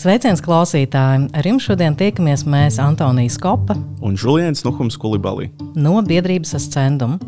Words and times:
Sveiciens 0.00 0.40
klausītājiem! 0.40 1.26
Ar 1.36 1.44
jums 1.44 1.66
šodien 1.66 1.92
tiekamies 1.98 2.46
mēs 2.48 2.78
Antonijas 2.80 3.34
Kopa 3.36 3.74
un 4.00 4.14
Žuliens 4.16 4.62
Nuhums 4.64 4.94
Kulibalī 4.96 5.50
no 5.76 5.98
biedrības 6.06 6.54
ascendum. 6.56 7.18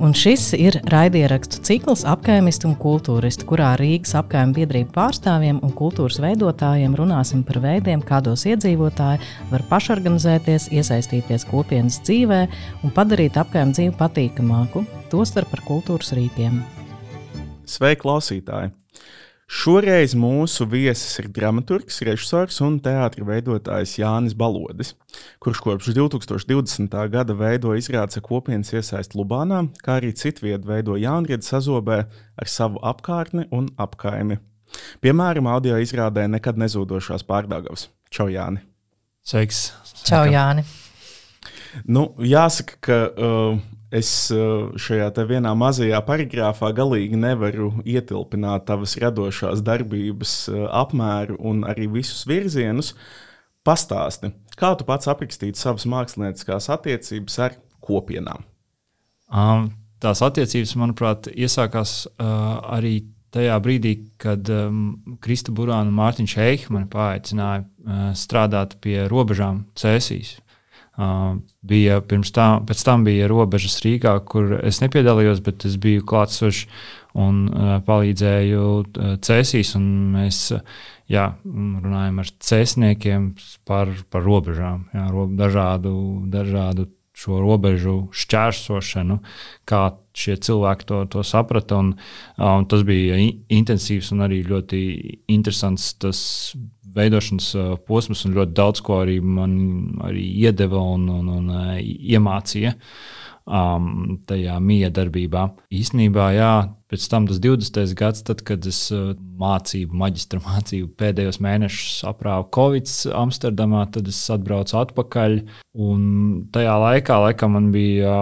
Un 0.00 0.14
šis 0.16 0.46
ir 0.56 0.78
raidierakstu 0.88 1.60
cikls 1.68 2.06
apkaimisti 2.08 2.64
un 2.70 2.78
kultūristi, 2.80 3.44
kurā 3.44 3.74
Rīgas 3.76 4.14
apkaimē 4.22 4.56
biedrību 4.56 4.94
pārstāvjiem 4.94 5.58
un 5.66 5.74
kultūras 5.76 6.16
veidotājiem 6.24 6.94
runāsim 6.96 7.42
par 7.44 7.58
veidiem, 7.60 8.00
kādos 8.08 8.46
iedzīvotāji 8.48 9.20
var 9.50 9.64
pašorganizēties, 9.68 10.70
iesaistīties 10.72 11.44
kopienas 11.50 11.98
dzīvē 12.08 12.38
un 12.80 12.94
padarīt 12.96 13.36
apkaimē 13.42 13.76
dzīvi 13.76 13.98
patīkamāku, 14.00 14.86
tostarp 15.12 15.52
par 15.52 15.60
kultūras 15.68 16.16
rīkiem. 16.16 16.62
Sveiki, 17.68 18.00
klausītāji! 18.06 18.72
Šoreiz 19.44 20.14
mūsu 20.16 20.64
viesis 20.64 21.18
ir 21.20 21.26
dramaturgs, 21.28 21.98
režisors 22.06 22.62
un 22.64 22.78
teātris 22.80 23.26
veidotājs 23.28 23.98
Jānis 23.98 24.32
Balodis, 24.32 24.94
kurš 25.36 25.60
kopš 25.60 25.90
2020. 25.92 26.96
gada 27.12 27.36
veido 27.36 27.74
izrādes 27.76 28.22
kopienas 28.24 28.72
iesaisti 28.72 29.18
Lubānā, 29.20 29.66
kā 29.84 29.98
arī 30.00 30.14
citvietu 30.16 30.70
veido 30.70 30.96
jaunriedu 30.96 31.44
sazobē 31.44 31.98
ar 32.40 32.48
savu 32.48 32.80
apkārtni 32.80 33.44
un 33.52 33.68
apkaimi. 33.76 34.40
Piemēram, 35.04 35.50
audio 35.52 35.76
izrādē 35.76 36.24
nekad 36.32 36.56
nezūdošās 36.58 37.26
pārdagavas. 37.28 37.90
Čau, 38.08 38.30
Jāni! 38.32 38.64
Sveiks! 39.28 39.66
Čau, 40.08 40.24
Jāni! 40.24 40.64
Nu, 41.84 42.14
jāsaka, 42.16 42.80
ka 42.80 42.98
uh, 43.12 43.60
es 43.94 44.10
uh, 44.34 44.72
šajā 44.80 45.10
vienā 45.28 45.52
mazajā 45.58 46.00
paragrāfā 46.06 46.72
galīgi 46.76 47.18
nevaru 47.20 47.70
ietilpināt 47.84 48.66
tavas 48.70 48.96
radošās 49.00 49.62
darbības 49.64 50.34
uh, 50.50 50.66
apmēru 50.82 51.38
un 51.38 51.62
arī 51.68 51.86
visus 52.00 52.26
virzienus. 52.26 52.94
Pastāsti, 53.64 54.28
kā 54.60 54.74
tu 54.76 54.84
pats 54.84 55.08
aprakstītu 55.08 55.56
savas 55.56 55.86
mākslinieckās 55.88 56.68
attiecības 56.74 57.38
ar 57.46 57.56
kopienām? 57.84 58.44
Um, 59.32 59.70
tās 60.04 60.20
attiecības, 60.24 60.74
manuprāt, 60.80 61.30
iesākās 61.32 62.04
uh, 62.04 62.60
arī 62.76 62.98
tajā 63.34 63.56
brīdī, 63.62 63.94
kad 64.20 64.48
um, 64.52 65.16
Krista 65.24 65.54
Burāna 65.54 65.88
un 65.88 65.96
Mārtiņš 65.96 66.36
Eichs 66.44 66.70
mani 66.74 66.90
paaicināja 66.92 67.64
uh, 67.64 68.10
strādāt 68.18 68.76
pie 68.84 69.06
robežām 69.10 69.64
Cēsīs. 69.78 70.36
Bija 70.94 72.00
pirms 72.06 72.30
tam, 72.34 72.66
pēc 72.68 72.84
tam 72.86 73.06
bija 73.06 73.26
robežas 73.30 73.80
Rīgā, 73.82 74.18
kur 74.30 74.60
es 74.62 74.78
nepiedalījos, 74.82 75.40
bet 75.42 75.64
es 75.66 75.74
biju 75.82 76.04
klātsošs 76.06 76.68
un 77.18 77.46
palīdzēju 77.86 78.66
cēsīs. 79.26 79.74
Mēs 79.78 80.38
uh, 80.54 80.62
jā, 81.10 81.28
runājam 81.44 82.20
ar 82.22 82.30
cēsniekiem 82.48 83.30
par, 83.68 83.92
par 84.10 84.24
robežām, 84.24 84.86
jā, 84.94 85.06
ro, 85.12 85.26
dažādu, 85.30 85.94
dažādu 86.32 86.88
šo 87.14 87.38
robežu 87.38 88.08
šķērsošanu, 88.10 89.20
kā 89.70 89.82
šie 90.18 90.34
cilvēki 90.42 90.88
to, 90.88 91.02
to 91.12 91.22
saprata. 91.26 91.78
Un, 91.78 91.92
un 92.42 92.66
tas 92.70 92.82
bija 92.86 93.20
intensīvs 93.54 94.10
un 94.16 94.24
arī 94.26 94.40
ļoti 94.48 94.80
interesants 95.30 95.92
tas 96.02 96.24
veidošanas 96.94 97.50
posms, 97.88 98.24
un 98.26 98.38
ļoti 98.38 98.56
daudz 98.56 98.82
ko 98.84 99.02
arī 99.02 99.18
man 99.20 99.54
arī 100.06 100.24
iedeva 100.44 100.80
un, 100.94 101.08
un, 101.10 101.28
un 101.38 101.52
iemācīja 101.82 102.74
um, 103.44 104.18
tajā 104.28 104.56
miedarbībā. 104.62 105.44
Īsnībā, 105.74 106.28
jā, 106.36 106.52
pēc 106.90 107.06
tam 107.10 107.28
tas 107.28 107.40
20. 107.42 107.94
gads, 107.98 108.24
tad, 108.26 108.42
kad 108.46 108.66
es 108.68 108.86
mācību, 109.40 109.96
maģistra 110.00 110.40
mācību 110.44 110.92
pēdējos 111.00 111.40
mēnešus 111.44 112.04
aprāvu 112.10 112.48
Covid 112.54 112.90
Amsterdamā, 113.24 113.86
tad 113.94 114.08
es 114.10 114.20
atbraucu 114.32 114.78
atpakaļ. 114.80 115.40
Un 115.74 116.06
tajā 116.54 116.78
laikā, 116.86 117.20
laikam, 117.28 117.56
man 117.58 117.70
bija, 117.74 118.14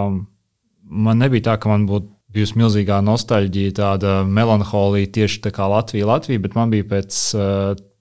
man 0.83 1.23
nebija 1.23 1.51
tā, 1.51 1.59
ka 1.61 1.71
man 1.71 1.87
būtu 1.89 2.11
bijusi 2.33 2.57
milzīgā 2.57 2.97
nostalģija, 3.05 3.75
tāda 3.77 4.13
melanholija 4.25 5.11
tieši 5.19 5.43
tā 5.45 5.51
kā 5.53 5.67
Latvija, 5.69 6.07
Latvija, 6.09 6.41
bet 6.41 6.55
man 6.57 6.73
bija 6.73 6.87
pēc, 6.95 7.19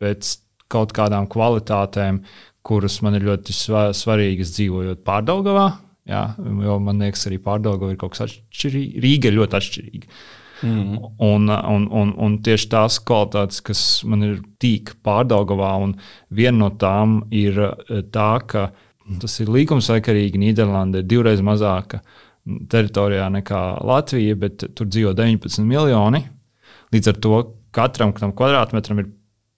pēc 0.01 0.31
kaut 0.73 0.95
kādām 0.97 1.29
kvalitātēm, 1.31 2.23
kuras 2.67 3.01
man 3.05 3.19
ir 3.19 3.27
ļoti 3.31 3.55
svarīgas 3.55 4.55
dzīvojot 4.57 5.03
pārdaugavā. 5.07 5.67
Jā, 6.11 6.23
jo 6.39 6.77
man 6.83 7.03
liekas, 7.03 7.29
arī 7.29 7.39
pārdaugava 7.43 7.93
ir 7.93 7.99
kaut 8.01 8.17
kas 8.17 8.25
atšķirīgs. 8.27 9.03
Rīga 9.05 9.31
ir 9.31 9.37
ļoti 9.39 9.59
atšķirīga. 9.59 10.17
Mm. 10.63 10.99
Un, 11.27 11.51
un, 11.51 11.87
un, 11.91 12.11
un 12.23 12.35
tieši 12.43 12.69
tās 12.71 12.99
kvalitātes, 13.03 13.63
kas 13.67 13.83
man 14.07 14.23
ir 14.27 14.37
tīk 14.63 14.95
pārdaugavā, 15.07 15.73
un 15.83 15.97
viena 16.31 16.57
no 16.61 16.71
tām 16.79 17.21
ir 17.35 17.59
eh, 17.67 18.03
tā, 18.15 18.31
ka 18.47 18.69
tas 19.23 19.39
ir 19.43 19.51
līkumsaikarīgi. 19.55 20.43
Nīderlanda 20.43 21.03
ir 21.03 21.09
divreiz 21.11 21.43
mazāka 21.45 22.03
teritorijā 22.71 23.29
nekā 23.39 23.63
Latvija, 23.87 24.39
bet 24.39 24.67
tur 24.75 24.91
dzīvo 24.91 25.15
19 25.19 25.67
miljoni. 25.67 26.23
Līdz 26.95 27.11
ar 27.11 27.19
to 27.25 27.43
katram 27.75 28.15
kvadrātmetram 28.15 29.03
ir 29.03 29.11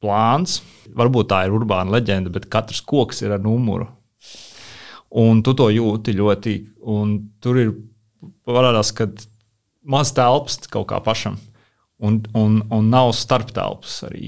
plāns. 0.05 0.61
Varbūt 0.95 1.31
tā 1.33 1.45
ir 1.47 1.57
urbāna 1.57 1.97
leģenda, 1.97 2.33
bet 2.33 2.51
katrs 2.53 2.83
koks 2.85 3.25
ir 3.25 3.35
ar 3.35 3.43
numuru. 3.43 3.89
Un 5.15 5.43
tu 5.47 5.55
to 5.57 5.71
jūti 5.71 6.17
ļoti. 6.19 6.55
Tur 7.43 7.61
ir 7.61 7.73
parādās, 8.47 8.91
ka 8.97 9.09
maz 9.87 10.13
telpas 10.17 10.59
kaut 10.71 10.89
kā 10.91 11.01
pašam. 11.05 11.39
Un, 12.05 12.19
un, 12.37 12.59
un 12.75 12.89
nav 12.91 13.13
starptelpas 13.17 14.03
arī 14.09 14.25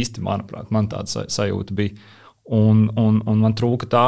īsti, 0.00 0.22
manuprāt, 0.24 0.70
man 0.74 0.88
tāda 0.90 1.26
sajūta 1.30 1.76
bija. 1.76 1.94
Un, 2.50 2.88
un, 2.98 3.20
un 3.28 3.42
man 3.44 3.54
trūka 3.54 3.86
tā, 3.92 4.06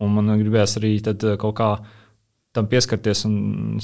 un 0.00 0.14
man 0.14 0.30
gribējās 0.38 0.78
arī 0.80 0.94
kaut 1.40 1.56
kā 1.58 1.72
tam 2.56 2.68
pieskarties 2.70 3.26
un 3.28 3.80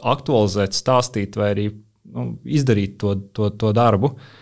aktualizēt, 0.00 0.76
stāstīt, 0.76 1.36
vai 1.36 1.50
arī 1.56 1.66
nu, 2.14 2.30
izdarīt 2.46 2.96
to, 3.02 3.16
to, 3.36 3.50
to 3.58 3.74
darbu. 3.76 4.14
Uh, 4.14 4.38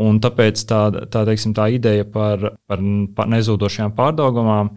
Un 0.00 0.20
tāpēc 0.24 0.62
tā, 0.68 0.82
tā, 1.12 1.24
teiksim, 1.28 1.52
tā 1.56 1.66
ideja 1.74 2.06
par, 2.08 2.54
par, 2.68 2.84
par 3.16 3.28
nezūdošajām 3.28 3.92
pārdomām, 3.96 4.70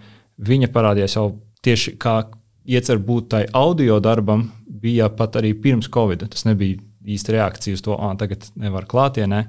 viņa 0.43 0.71
parādījās 0.73 1.15
jau 1.15 1.29
tieši 1.63 1.95
kā 2.01 2.17
iecer 2.65 2.99
būt 2.99 3.29
tai 3.31 3.45
audio 3.55 4.01
darbam, 4.03 4.49
bija 4.67 5.07
pat 5.13 5.37
arī 5.39 5.53
pirms 5.61 5.87
Covid. 5.93 6.27
Tas 6.33 6.43
nebija 6.49 6.81
īsta 7.05 7.35
reakcija 7.35 7.77
uz 7.77 7.85
to, 7.85 7.95
ka 7.95 8.11
tagad 8.19 8.49
nevar 8.59 8.89
klātienē. 8.89 9.45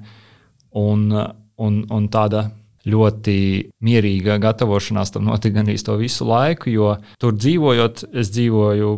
Un, 0.77 1.09
un, 1.11 1.77
un 1.91 2.07
tāda 2.13 2.47
ļoti 2.87 3.37
mierīga 3.83 4.37
gatavošanās 4.39 5.11
tam 5.11 5.27
notika 5.27 5.59
gan 5.59 5.71
to 5.83 5.97
visu 5.99 6.27
laiku, 6.27 6.71
jo 6.71 6.95
tur 7.19 7.35
dzīvojot, 7.35 8.05
es 8.15 8.31
dzīvoju 8.31 8.91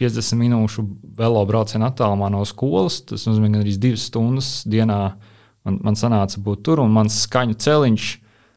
50 0.00 0.40
minūšu 0.40 0.84
velo 1.16 1.42
braucienu 1.48 1.86
attālumā 1.88 2.30
no 2.32 2.42
skolas. 2.48 3.00
Tas 3.08 3.26
nozīmē, 3.28 3.52
ka 3.54 3.64
arī 3.64 3.76
divas 3.80 4.06
stundas 4.08 4.50
dienā 4.68 5.00
Man, 5.66 5.78
man 5.84 5.96
sanāca 5.98 6.40
būt 6.40 6.64
tur, 6.66 6.80
un 6.82 6.92
mans 6.94 7.22
skaņu 7.26 7.58
celiņš 7.60 8.10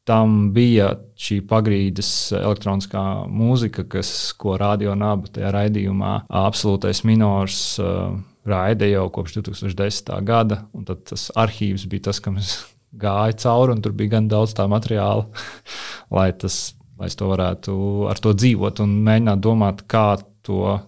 tam 0.08 0.52
bija 0.56 0.90
šī 1.20 1.40
pagrīdes 1.48 2.10
elektroniskā 2.36 3.04
mūzika, 3.32 3.86
kas, 3.88 4.12
ko 4.40 4.58
radio 4.60 4.96
naba 5.00 5.32
tajā 5.32 5.52
raidījumā, 5.56 6.14
absolūtais 6.44 7.04
minors. 7.08 7.64
Uh, 7.82 8.20
Raida 8.44 8.84
jau 8.90 9.06
kopš 9.16 9.38
2010. 9.38 10.10
gada, 10.28 10.58
un 10.76 10.84
tas 10.84 11.30
arhīvs 11.40 11.86
bija 11.88 12.10
tas, 12.10 12.20
kam 12.20 12.36
es 12.42 12.58
gāju 13.04 13.38
cauri, 13.40 13.78
un 13.78 13.84
tur 13.84 13.96
bija 13.96 14.18
gan 14.18 14.28
daudz 14.32 14.56
tā 14.58 14.66
materiāla, 14.68 15.30
lai, 16.18 16.28
tas, 16.36 16.74
lai 17.00 17.08
es 17.08 17.16
to 17.20 17.30
varētu 17.32 17.76
ar 18.12 18.20
to 18.20 18.36
dzīvot 18.36 18.84
un 18.84 18.98
mēģināt 19.08 19.44
domāt, 19.44 19.86
kā 19.88 20.18
to 20.44 20.60
uh, 20.74 20.84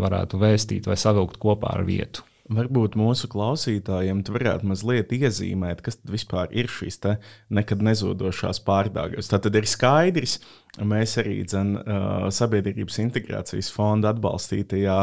varētu 0.00 0.40
vēstīt 0.40 0.88
vai 0.88 0.96
savilkt 0.96 1.36
kopā 1.42 1.76
ar 1.76 1.84
vietu. 1.84 2.24
Varbūt 2.48 2.94
mūsu 2.96 3.28
klausītājiem 3.28 4.22
tu 4.24 4.32
varētu 4.32 4.70
mazliet 4.70 5.10
iezīmēt, 5.12 5.82
kas 5.84 5.98
vispār 6.08 6.48
ir 6.56 6.70
šīs 6.72 6.96
nekad 7.52 7.82
nezudošās 7.84 8.62
pārdāgas. 8.64 9.28
Tad 9.28 9.48
ir 9.52 9.66
skaidrs, 9.68 10.38
mēs 10.80 11.18
arī 11.20 11.42
dzen, 11.44 11.74
Sabiedrības 12.32 12.96
integrācijas 13.02 13.68
fonda 13.74 14.14
atbalstītajā 14.14 14.96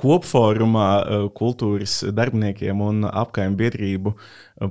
kopforumā 0.00 0.88
kultūras 1.36 1.98
darbiniekiem 2.16 2.80
un 2.80 3.04
apkaimē 3.08 3.58
biedrību 3.58 4.14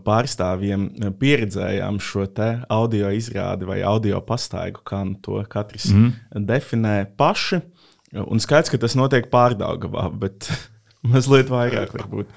pārstāvjiem 0.07 0.87
pieredzējām 1.21 1.99
šo 2.01 2.25
audio 2.73 3.11
izrādi 3.13 3.69
vai 3.69 3.83
audio 3.85 4.23
pastaigu, 4.25 4.81
kā 4.81 5.03
nu 5.05 5.19
to 5.21 5.43
katrs 5.51 5.91
mm. 5.93 6.41
definē 6.49 6.95
paši. 7.19 7.61
Un 8.17 8.41
skaidrs, 8.41 8.71
ka 8.73 8.81
tas 8.81 8.97
notiek 8.97 9.29
pārdāgavā, 9.29 10.07
bet 10.17 10.49
Mazliet 11.11 11.51
vairāk, 11.53 11.93
varbūt. 11.95 12.31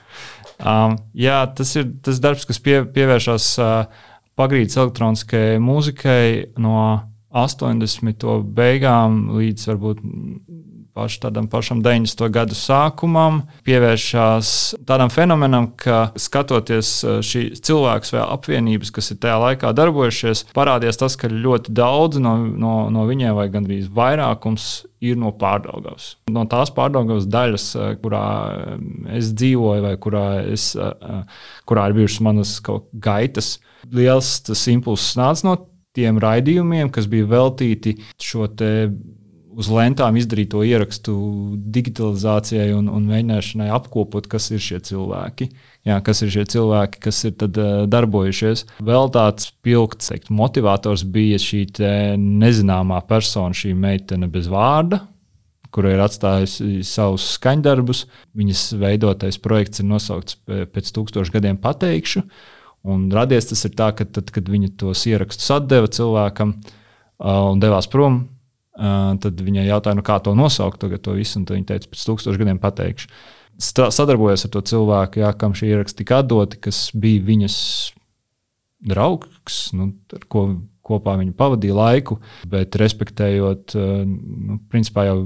Um, 0.60 0.98
jā, 1.16 1.40
tas 1.56 1.72
ir 1.80 1.88
tas 2.04 2.20
darbs, 2.20 2.44
kas 2.48 2.60
pie, 2.60 2.82
pievēršas 2.92 3.46
uh, 3.62 4.02
pagrīdes 4.38 4.76
elektroniskajai 4.80 5.60
mūzikai 5.62 6.24
no 6.60 6.82
80. 7.30 8.26
beigām 8.56 9.22
līdz 9.38 9.68
varbūt 9.70 10.02
paš, 11.00 11.16
tādam 11.22 11.48
pašam 11.48 11.80
90. 11.84 12.26
gadu 12.34 12.56
sākumam, 12.58 13.40
pievēršās 13.64 14.52
tādam 14.88 15.12
fenomenam, 15.12 15.70
ka 15.80 16.10
skatoties 16.20 16.92
šīs 17.24 17.62
cilvēks 17.64 18.12
vai 18.12 18.26
apvienības, 18.26 18.92
kas 18.92 19.14
ir 19.14 19.20
tajā 19.22 19.38
laikā 19.46 19.72
darbojušies, 19.76 20.50
parādījās 20.56 21.00
tas, 21.00 21.16
ka 21.16 21.32
ļoti 21.32 21.72
daudz 21.76 22.20
no, 22.20 22.36
no, 22.44 22.74
no 22.92 23.06
viņiem, 23.08 23.32
vai 23.38 23.48
gandrīz 23.52 23.88
vairākums, 23.96 24.68
ir 25.00 25.16
no 25.16 25.32
pārdaugavas. 25.40 26.12
No 26.28 26.44
tās 26.50 26.72
pārdaugavas 26.76 27.24
daļas, 27.30 27.66
kurā 28.02 28.24
es 29.16 29.32
dzīvoju, 29.32 29.86
vai 29.86 29.94
kurā, 30.04 30.26
es, 30.52 30.74
kurā 31.68 31.88
ir 31.88 31.96
bijušas 31.96 32.24
manas 32.26 32.52
gaitas, 32.92 33.54
liels 33.88 34.34
tas 34.44 34.66
impulss 34.68 35.16
nāca 35.16 35.48
no 35.48 35.56
tiem 35.96 36.20
raidījumiem, 36.22 36.92
kas 36.92 37.08
bija 37.10 37.28
veltīti 37.30 37.96
šo 38.20 38.50
te 38.52 38.90
uz 39.60 39.68
lentām 39.72 40.16
izdarīto 40.16 40.62
ierakstu 40.64 41.14
digitalizācijai 41.74 42.70
un, 42.76 42.88
un 42.88 43.06
mēģināšanai 43.10 43.68
apkopot, 43.76 44.26
kas 44.30 44.48
ir 44.54 44.62
šie 44.64 44.80
cilvēki. 44.88 45.50
Jā, 45.88 45.98
kas 46.04 46.22
ir 46.24 46.32
šie 46.32 46.44
cilvēki, 46.54 47.00
kas 47.04 47.20
ir 47.28 47.36
tad, 47.40 47.56
uh, 47.60 47.84
darbojušies. 47.90 48.66
Vēl 48.84 49.12
tāds 49.14 49.50
spilgts 49.50 50.10
teikt, 50.12 50.32
motivators 50.32 51.04
bija 51.08 51.40
šī 51.40 51.64
nezināmā 52.20 53.00
persona, 53.08 53.56
šī 53.56 53.72
meitene 53.76 54.28
bez 54.32 54.48
vārda, 54.52 55.02
kura 55.74 55.94
ir 55.94 56.02
atstājusi 56.04 56.80
savus 56.86 57.28
skaņdarbus. 57.36 58.04
Viņas 58.36 58.64
veidotais 58.80 59.38
projekts 59.40 59.82
ir 59.82 59.88
nosaukts 59.92 60.40
pēc 60.46 60.90
tūkstošiem 60.96 61.36
gadiem 61.36 61.60
pateikšu. 61.62 62.24
Un 62.90 63.08
radies 63.12 63.50
tas 63.50 63.66
ir 63.68 63.76
tā, 63.76 63.90
ka 63.92 64.06
tad, 64.08 64.32
kad 64.32 64.48
viņa 64.48 64.74
tos 64.80 65.04
ierakstus 65.08 65.52
atdeva 65.52 65.88
cilvēkam 65.92 66.56
uh, 66.56 67.50
un 67.52 67.60
devās 67.60 67.88
prom, 67.92 68.22
tad 68.76 69.42
viņai 69.44 69.66
jautāja, 69.66 69.98
nu, 69.98 70.04
kā 70.06 70.18
to 70.24 70.34
nosaukt, 70.38 70.80
tagad 70.82 71.02
to 71.04 71.16
visu, 71.18 71.40
un 71.40 71.46
viņa 71.48 71.68
teica, 71.72 71.90
pēc 71.90 72.06
tūkstošiem 72.08 72.44
gadiem 72.44 72.60
pateikšu. 72.62 73.10
Sadarbojos 73.60 74.46
ar 74.46 74.52
to 74.54 74.62
cilvēku, 74.70 75.20
jā, 75.20 75.30
kam 75.36 75.56
šī 75.56 75.74
ieraksta 75.74 76.00
tika 76.00 76.20
atdoti, 76.22 76.60
kas 76.64 76.88
bija 76.96 77.24
viņas 77.26 77.56
draugs, 78.88 79.58
nu, 79.76 79.90
ar 80.16 80.24
ko 80.32 80.46
kopā 80.90 81.16
viņa 81.20 81.36
pavadīja 81.38 81.76
laiku, 81.76 82.18
bet 82.50 82.78
respektējot, 82.80 83.76
nu, 84.08 84.58
principā 84.72 85.06
jau. 85.10 85.20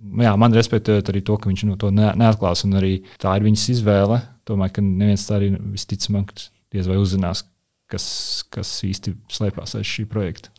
Jā, 0.00 0.32
man 0.40 0.54
respektējot 0.56 1.10
arī 1.12 1.20
to, 1.28 1.36
ka 1.36 1.50
viņš 1.50 1.66
nu, 1.68 1.76
to 1.76 1.90
neatklās, 1.92 2.64
un 2.64 2.78
arī 2.80 2.94
tā 3.20 3.34
ir 3.36 3.44
viņas 3.44 3.66
izvēle. 3.74 4.22
Domāju, 4.48 4.78
ka 4.78 4.84
neviens 4.86 5.26
tā 5.28 5.36
arī 5.36 5.50
visticamāk 5.74 6.32
diez 6.72 6.88
vai 6.88 6.96
uzzinās, 6.96 7.44
kas, 7.92 8.06
kas 8.48 8.70
īsti 8.88 9.12
slēpjas 9.28 9.76
aiz 9.76 9.90
šī 9.90 10.06
projekta. 10.08 10.54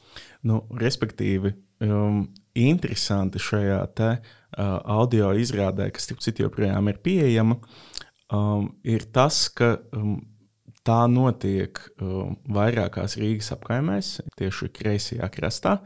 Nu, 0.46 0.62
respektīvi, 0.78 1.56
um, 1.82 2.26
interesanti 2.58 3.42
šajā 3.42 3.82
te, 3.96 4.12
uh, 4.18 4.78
audio 4.84 5.32
izrādē, 5.38 5.90
kas 5.94 6.10
citu 6.12 6.46
joprojām 6.46 6.92
ir 6.92 7.00
pieejama, 7.04 7.58
um, 8.34 8.72
ir 8.84 9.08
tas, 9.14 9.48
ka 9.56 9.78
um, 9.96 10.20
tā 10.88 11.04
notiek 11.12 11.80
um, 12.02 12.38
vairākās 12.50 13.18
Rīgas 13.22 13.54
apkaimēs, 13.56 14.18
tieši 14.40 14.72
kreisajā 14.76 15.30
krastā. 15.34 15.80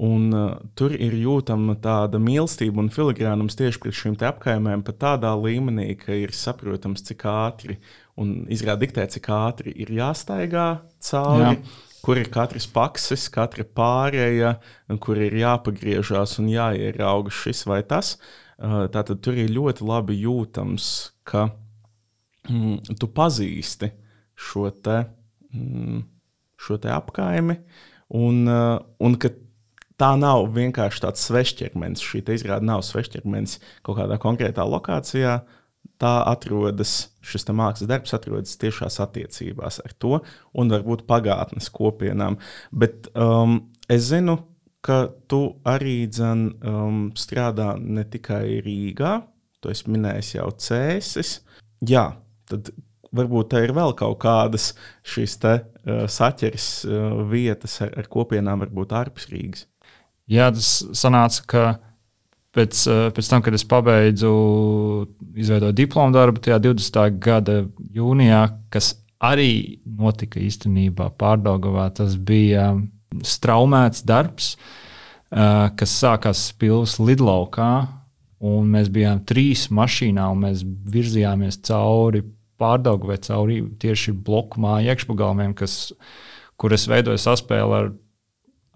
Un, 0.00 0.30
uh, 0.32 0.54
tur 0.78 0.94
ir 0.96 1.12
jūtama 1.12 1.74
tāda 1.82 2.16
mīlestība 2.22 2.80
un 2.80 2.88
filigrānums 2.94 3.58
tieši 3.58 3.82
pret 3.82 3.98
šīm 3.98 4.16
apkaimēm, 4.16 4.80
pat 4.86 4.96
tādā 5.02 5.34
līmenī, 5.36 5.92
ka 6.00 6.16
ir 6.16 6.32
saprotams, 6.32 7.04
cik 7.04 7.26
ātri 7.28 7.76
un 8.20 8.46
izrāda 8.48 8.86
diktē, 8.86 9.04
cik 9.12 9.28
ātri 9.36 9.76
ir 9.76 9.92
jāstaigā 10.00 10.70
cauri. 11.10 11.60
Jā 11.60 11.86
kur 12.04 12.20
ir 12.20 12.30
katrs 12.32 12.66
pakses, 12.70 13.28
katra 13.32 13.64
pārēja, 13.64 14.54
kur 15.02 15.20
ir 15.20 15.36
jāpagriežās 15.40 16.38
un 16.42 16.50
jāierauga 16.52 17.32
šis 17.34 17.64
vai 17.68 17.82
tas. 17.86 18.16
Uh, 18.60 18.84
tātad 18.92 19.22
tur 19.24 19.38
ir 19.40 19.52
ļoti 19.52 19.86
labi 19.88 20.18
jūtams, 20.20 20.86
ka 21.24 21.46
mm, 22.48 22.96
tu 23.00 23.08
pazīsti 23.16 23.92
šo 24.36 24.66
te, 24.84 24.98
mm, 25.54 26.02
šo 26.60 26.76
te 26.80 26.92
apkaimi, 26.92 27.56
un, 28.20 28.42
uh, 28.48 28.74
un 29.00 29.16
ka 29.20 29.32
tā 30.00 30.12
nav 30.20 30.46
vienkārši 30.56 31.04
tāds 31.06 31.24
svešķermenis. 31.28 32.04
Šī 32.04 32.24
izrāde 32.36 32.68
nav 32.68 32.84
svešķermenis 32.84 33.58
kaut 33.86 34.00
kādā 34.00 34.20
konkrētā 34.20 34.64
lokācijā, 34.68 35.38
uh, 35.40 35.59
tā 36.00 36.14
atrodas, 36.28 37.10
šis 37.20 37.46
mākslas 37.52 37.88
darbs 37.90 38.14
atrodas 38.16 38.56
tiešās 38.60 39.00
attiecībās 39.04 39.80
ar 39.84 39.96
to 40.00 40.20
un 40.56 40.72
varbūt 40.72 41.06
pagātnes 41.08 41.70
kopienām. 41.72 42.38
Bet 42.72 43.10
um, 43.14 43.58
es 43.88 44.08
zinu, 44.08 44.38
ka 44.84 45.02
tu 45.28 45.42
arī 45.68 46.06
dzen, 46.08 46.46
um, 46.64 47.02
strādā 47.16 47.74
ne 47.80 48.06
tikai 48.08 48.60
Rīgā, 48.64 49.18
tu 49.60 49.72
esi 49.72 49.90
minējis 49.92 50.36
jau 50.38 50.48
cēsis. 50.56 51.34
Jā, 51.84 52.06
tad 52.48 52.72
varbūt 53.16 53.50
tā 53.52 53.64
ir 53.66 53.74
vēl 53.76 53.92
kaut 53.98 54.20
kādas 54.22 54.72
šīs 55.04 55.36
te, 55.42 55.58
uh, 55.60 56.06
saķeres 56.08 56.70
uh, 56.88 57.20
vietas 57.28 57.80
ar, 57.84 57.92
ar 58.00 58.08
kopienām, 58.08 58.64
varbūt 58.64 58.96
ārpus 58.96 59.28
Rīgas. 59.32 59.66
Jā, 60.30 60.48
tas 60.54 60.70
sanāca, 60.96 61.44
ka 61.50 61.62
pēc, 62.56 62.86
eh, 62.90 63.10
pēc 63.14 63.30
tam, 63.30 63.42
kad 63.42 63.54
es 63.54 63.64
pabeidzu 63.64 64.32
izveidot 65.38 65.76
diplomu 65.76 66.14
darbu, 66.14 66.42
tajā 66.42 66.58
20. 66.60 67.10
gada 67.18 67.64
jūnijā, 67.94 68.42
kas 68.70 68.94
arī 69.22 69.78
notika 69.84 70.40
īstenībā 70.40 71.10
Pārdagovā, 71.20 71.90
tas 71.94 72.16
bija 72.16 72.72
straumēts 73.22 74.04
darbs, 74.06 74.56
eh, 75.30 75.70
kas 75.76 75.96
sākās 76.02 76.52
pilsētas 76.58 77.00
lidlaukā. 77.00 77.88
Un 78.40 78.70
mēs 78.72 78.88
bijām 78.88 79.20
trīs 79.20 79.68
mašīnā, 79.68 80.30
un 80.32 80.40
mēs 80.40 80.62
virzījāmies 80.64 81.60
cauri 81.60 82.22
pārdaugu 82.58 83.10
vai 83.10 83.18
cauri 83.18 83.60
tieši 83.78 84.14
bloku 84.16 84.60
māju 84.60 84.88
iekšpagalmiem, 84.88 85.54
kas, 85.54 85.92
kur 86.56 86.72
es 86.72 86.86
veidoju 86.86 87.20
saspēli 87.20 87.76
ar 87.76 87.92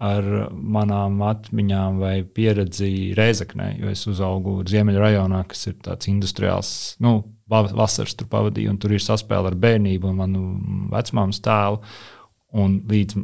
ar 0.03 0.25
manām 0.51 1.21
atmiņām 1.23 2.01
vai 2.01 2.15
pieredzi 2.27 3.13
Reizeknē, 3.15 3.69
jo 3.79 3.91
es 3.93 4.03
uzaugu 4.11 4.57
Ziemeļrajonā, 4.67 5.45
kas 5.47 5.69
ir 5.71 5.77
tāds 5.85 6.09
industriāls, 6.11 6.71
nu, 7.03 7.21
vasaras 7.47 8.17
tur 8.17 8.27
pavadīju, 8.31 8.73
un 8.73 8.81
tur 8.81 8.95
ir 8.95 9.03
saspēle 9.03 9.53
ar 9.53 9.55
bērnību 9.55 10.11
un 10.11 10.19
manu 10.19 10.43
vecmāmas 10.91 11.39
tēlu, 11.45 11.79
un 12.55 12.81
līdz 12.89 13.19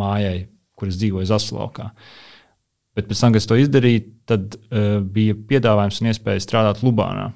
mājai, 0.00 0.48
kur 0.78 0.88
es 0.88 0.98
dzīvoju 1.00 1.28
Zaslaukā. 1.28 1.90
Bet 2.96 3.08
pēc 3.10 3.20
tam, 3.20 3.34
kad 3.34 3.42
es 3.42 3.48
to 3.48 3.58
izdarīju, 3.60 4.06
tad 4.28 4.56
uh, 4.56 4.98
bija 5.04 5.36
piedāvājums 5.50 6.00
un 6.02 6.10
iespēja 6.10 6.44
strādāt 6.44 6.82
Lubānā 6.82 7.30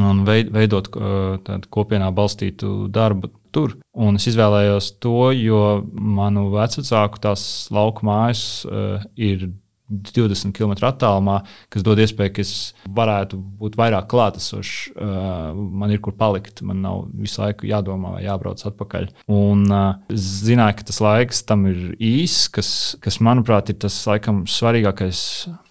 un 0.00 0.24
veidot 0.26 0.88
uh, 0.96 1.60
kopienā 1.70 2.08
balstītu 2.14 2.88
darbu 2.90 3.28
tur. 3.54 3.76
Un 3.94 4.18
es 4.18 4.28
izvēlējos 4.30 4.94
to, 5.02 5.30
jo 5.36 5.60
manu 5.94 6.48
vecāku 6.54 7.22
tās 7.22 7.44
lauku 7.74 8.06
mājas 8.06 8.64
uh, 8.68 9.04
ir 9.14 9.48
20 9.90 10.54
km 10.56 10.72
attālumā, 10.88 11.40
kas 11.72 11.84
dod 11.84 12.00
iespēju, 12.00 12.32
ka 12.34 12.42
es 12.42 12.52
varētu 12.96 13.38
būt 13.60 13.76
vairāk 13.78 14.08
klātesošs. 14.10 14.94
Uh, 14.94 15.52
man 15.54 15.92
ir 15.92 16.00
kur 16.04 16.16
palikt, 16.16 16.62
man 16.64 16.80
nav 16.84 17.04
visu 17.12 17.42
laiku 17.42 17.68
jādomā 17.68 18.14
vai 18.16 18.24
jābrauc 18.24 18.64
atpakaļ. 18.70 19.10
Un 19.34 19.66
uh, 19.68 20.00
es 20.12 20.24
zināju, 20.46 20.78
ka 20.80 20.88
tas 20.90 21.02
laiks 21.04 21.44
tam 21.46 21.68
ir 21.70 21.92
īss, 22.00 22.48
kas, 22.54 22.70
kas 23.04 23.20
manuprāt, 23.24 23.70
ir 23.70 23.80
tas 23.84 24.00
laikam 24.08 24.44
svarīgākais 24.48 25.20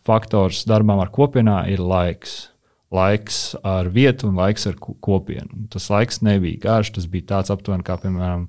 faktors 0.05 0.63
darbām 0.69 1.01
ar 1.01 1.11
kopienā, 1.13 1.63
ir 1.73 1.81
laiks 1.81 2.52
laiks 2.93 3.39
ar 3.65 3.89
vietu 3.93 4.29
un 4.29 4.37
laiks 4.39 4.67
ar 4.69 4.77
kopienu. 4.77 5.65
Tas 5.73 5.89
laiks 5.91 6.21
nebija 6.25 6.61
garš, 6.67 6.93
tas 6.97 7.09
bija 7.09 7.31
tāds 7.35 7.53
aptuveni, 7.53 7.85
kā 7.85 7.97
piemēram, 8.01 8.47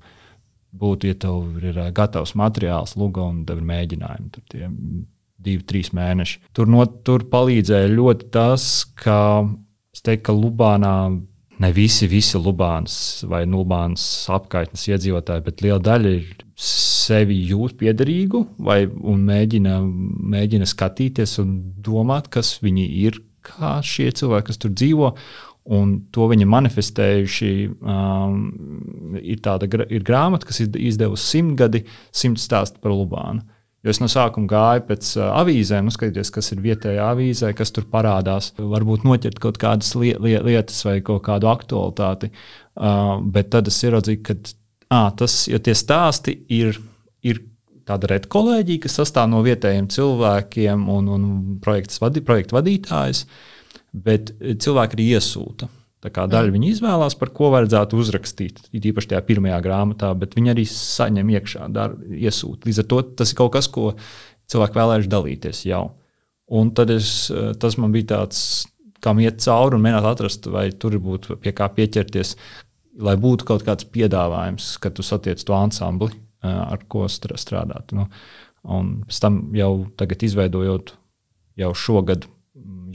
būtu, 0.75 1.09
ja 1.09 1.17
tev 1.25 1.59
ir 1.63 1.79
gatavs 1.95 2.35
materiāls, 2.37 2.95
luga 2.99 3.23
un 3.25 3.43
tev 3.47 3.61
ir 3.61 3.69
mēģinājumi. 3.69 4.31
Tur 4.35 4.47
tie 4.51 4.69
divi, 5.45 5.63
trīs 5.67 5.93
mēneši. 5.95 6.41
Tur, 6.55 6.69
no, 6.71 6.85
tur 7.07 7.27
palīdzēja 7.31 7.93
ļoti 7.93 8.29
tas, 8.33 8.67
ka, 8.99 9.19
teiktu, 10.01 10.25
ka 10.29 10.35
Lubānā 10.35 10.95
ne 11.59 11.71
visi, 11.71 12.07
visi 12.11 12.39
Lubānas 12.41 12.97
vai 13.29 13.45
Lubānas 13.47 14.03
apkaitnes 14.33 14.87
iedzīvotāji, 14.89 15.45
bet 15.45 15.63
liela 15.63 15.79
daļa 15.83 16.11
ir 16.17 16.43
sevi 16.55 17.37
jūt 17.49 17.77
piederīgu 17.79 18.41
vai 18.63 18.83
mēģina, 18.87 19.77
mēģina 20.35 20.67
skatīties 20.67 21.37
un 21.43 21.55
domāt, 21.83 22.29
kas 22.33 22.55
viņi 22.63 22.85
ir, 23.05 23.19
kā 23.45 23.77
šie 23.85 24.09
cilvēki, 24.15 24.49
kas 24.49 24.61
tur 24.61 24.73
dzīvo, 24.75 25.11
un 25.75 25.95
to 26.13 26.27
viņi 26.31 26.47
manifestējuši. 26.49 27.51
Um, 27.81 28.39
ir 29.21 29.41
tāda 29.45 29.69
ir 29.69 30.05
grāmata, 30.05 30.49
kas 30.49 30.61
izdevusi 30.65 31.37
simtgadi, 31.37 31.85
simt 32.15 32.41
stāstu 32.41 32.81
par 32.83 32.93
Lubānu. 32.95 33.45
Jo 33.85 33.93
es 33.93 33.99
no 34.01 34.07
sākuma 34.09 34.49
gāju 34.49 34.85
pēc 34.87 35.11
uh, 35.19 35.29
avīzēm, 35.43 35.91
skatīties, 35.93 36.31
kas 36.33 36.49
ir 36.55 36.61
vietējā 36.63 37.05
avīzē, 37.13 37.51
kas 37.57 37.73
tur 37.73 37.85
parādās. 37.91 38.49
Varbūt 38.57 39.05
noķert 39.05 39.41
kaut 39.43 39.59
kādas 39.61 39.93
li 39.99 40.15
li 40.17 40.37
lietas 40.41 40.79
vai 40.87 40.97
kaut 41.05 41.21
kādu 41.27 41.51
aktualitāti. 41.51 42.31
Uh, 42.75 43.19
bet 43.21 43.53
tad 43.53 43.69
es 43.69 43.77
ieraudzīju, 43.85 44.23
ka 44.25 44.37
ah, 44.89 45.11
tas, 45.17 45.45
tie 45.45 45.75
stāsti 45.77 46.39
ir, 46.53 46.79
ir 47.25 47.41
tāda 47.85 48.09
redkolēģija, 48.15 48.83
kas 48.85 48.99
sastāv 48.99 49.29
no 49.31 49.41
vietējiem 49.45 49.89
cilvēkiem 49.93 50.85
un, 50.91 51.09
un 51.15 51.25
vadi, 51.63 52.23
projektu 52.25 52.57
vadītājs, 52.57 53.25
bet 54.05 54.33
cilvēki 54.41 54.97
arī 54.97 55.09
iesūta. 55.15 55.69
Daļa 56.05 56.53
viņi 56.53 56.67
izvēlās, 56.69 57.15
par 57.17 57.31
ko 57.33 57.49
vajadzētu 57.55 57.97
uzrakstīt. 57.97 58.59
Īpaši 58.77 59.09
tajā 59.09 59.21
pirmajā 59.25 59.57
grāmatā, 59.65 60.11
bet 60.13 60.35
viņi 60.37 60.51
arī 60.53 60.65
saņem 60.69 61.31
iekšā, 61.33 61.69
dar, 61.73 61.95
iesūta. 62.13 62.69
Līdz 62.69 62.81
ar 62.83 62.87
to 62.91 62.99
tas 63.21 63.33
ir 63.33 63.39
kaut 63.39 63.55
kas, 63.55 63.69
ko 63.73 63.93
cilvēki 64.51 64.77
vēlējuši 64.77 65.11
dalīties 65.15 65.63
jau. 65.65 65.87
Un 66.53 66.69
tad 66.77 66.93
es, 66.93 67.31
tas 67.61 67.77
man 67.81 67.95
bija 67.95 68.11
tāds, 68.11 68.43
kam 69.01 69.17
iet 69.23 69.41
cauri 69.41 69.79
un 69.79 69.85
mēģināt 69.85 70.11
atrast, 70.11 70.45
vai 70.53 70.67
tur 70.77 70.99
būtu 71.01 71.39
pie 71.41 71.55
kā 71.57 71.71
pieķerties, 71.73 72.35
lai 73.01 73.15
būtu 73.17 73.47
kaut 73.49 73.65
kāds 73.65 73.87
piedāvājums, 73.89 74.75
kad 74.83 74.93
tu 74.97 75.05
satiec 75.05 75.41
to 75.41 75.57
ansambli, 75.57 76.13
ar 76.45 76.85
ko 76.91 77.05
strādāt. 77.09 77.93
Nu, 77.95 78.07
un 78.65 78.93
pēc 79.07 79.21
tam 79.23 79.41
jau 79.57 79.71
tagad 79.99 80.25
izveidojot 80.27 80.95
jau 81.61 81.71
šogad 81.77 82.27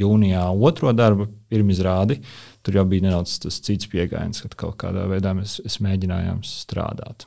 jūnijā 0.00 0.46
otro 0.56 0.92
darbu, 0.96 1.28
pirmizrādi, 1.50 2.20
tur 2.64 2.78
jau 2.78 2.86
bija 2.88 3.08
nedaudz 3.08 3.38
cits 3.42 3.88
pieejams, 3.90 4.44
kad 4.44 4.56
kaut 4.58 4.78
kādā 4.80 5.06
veidā 5.10 5.34
mēs, 5.36 5.58
mēs 5.64 5.80
mēģinājām 5.84 6.40
strādāt. 6.46 7.26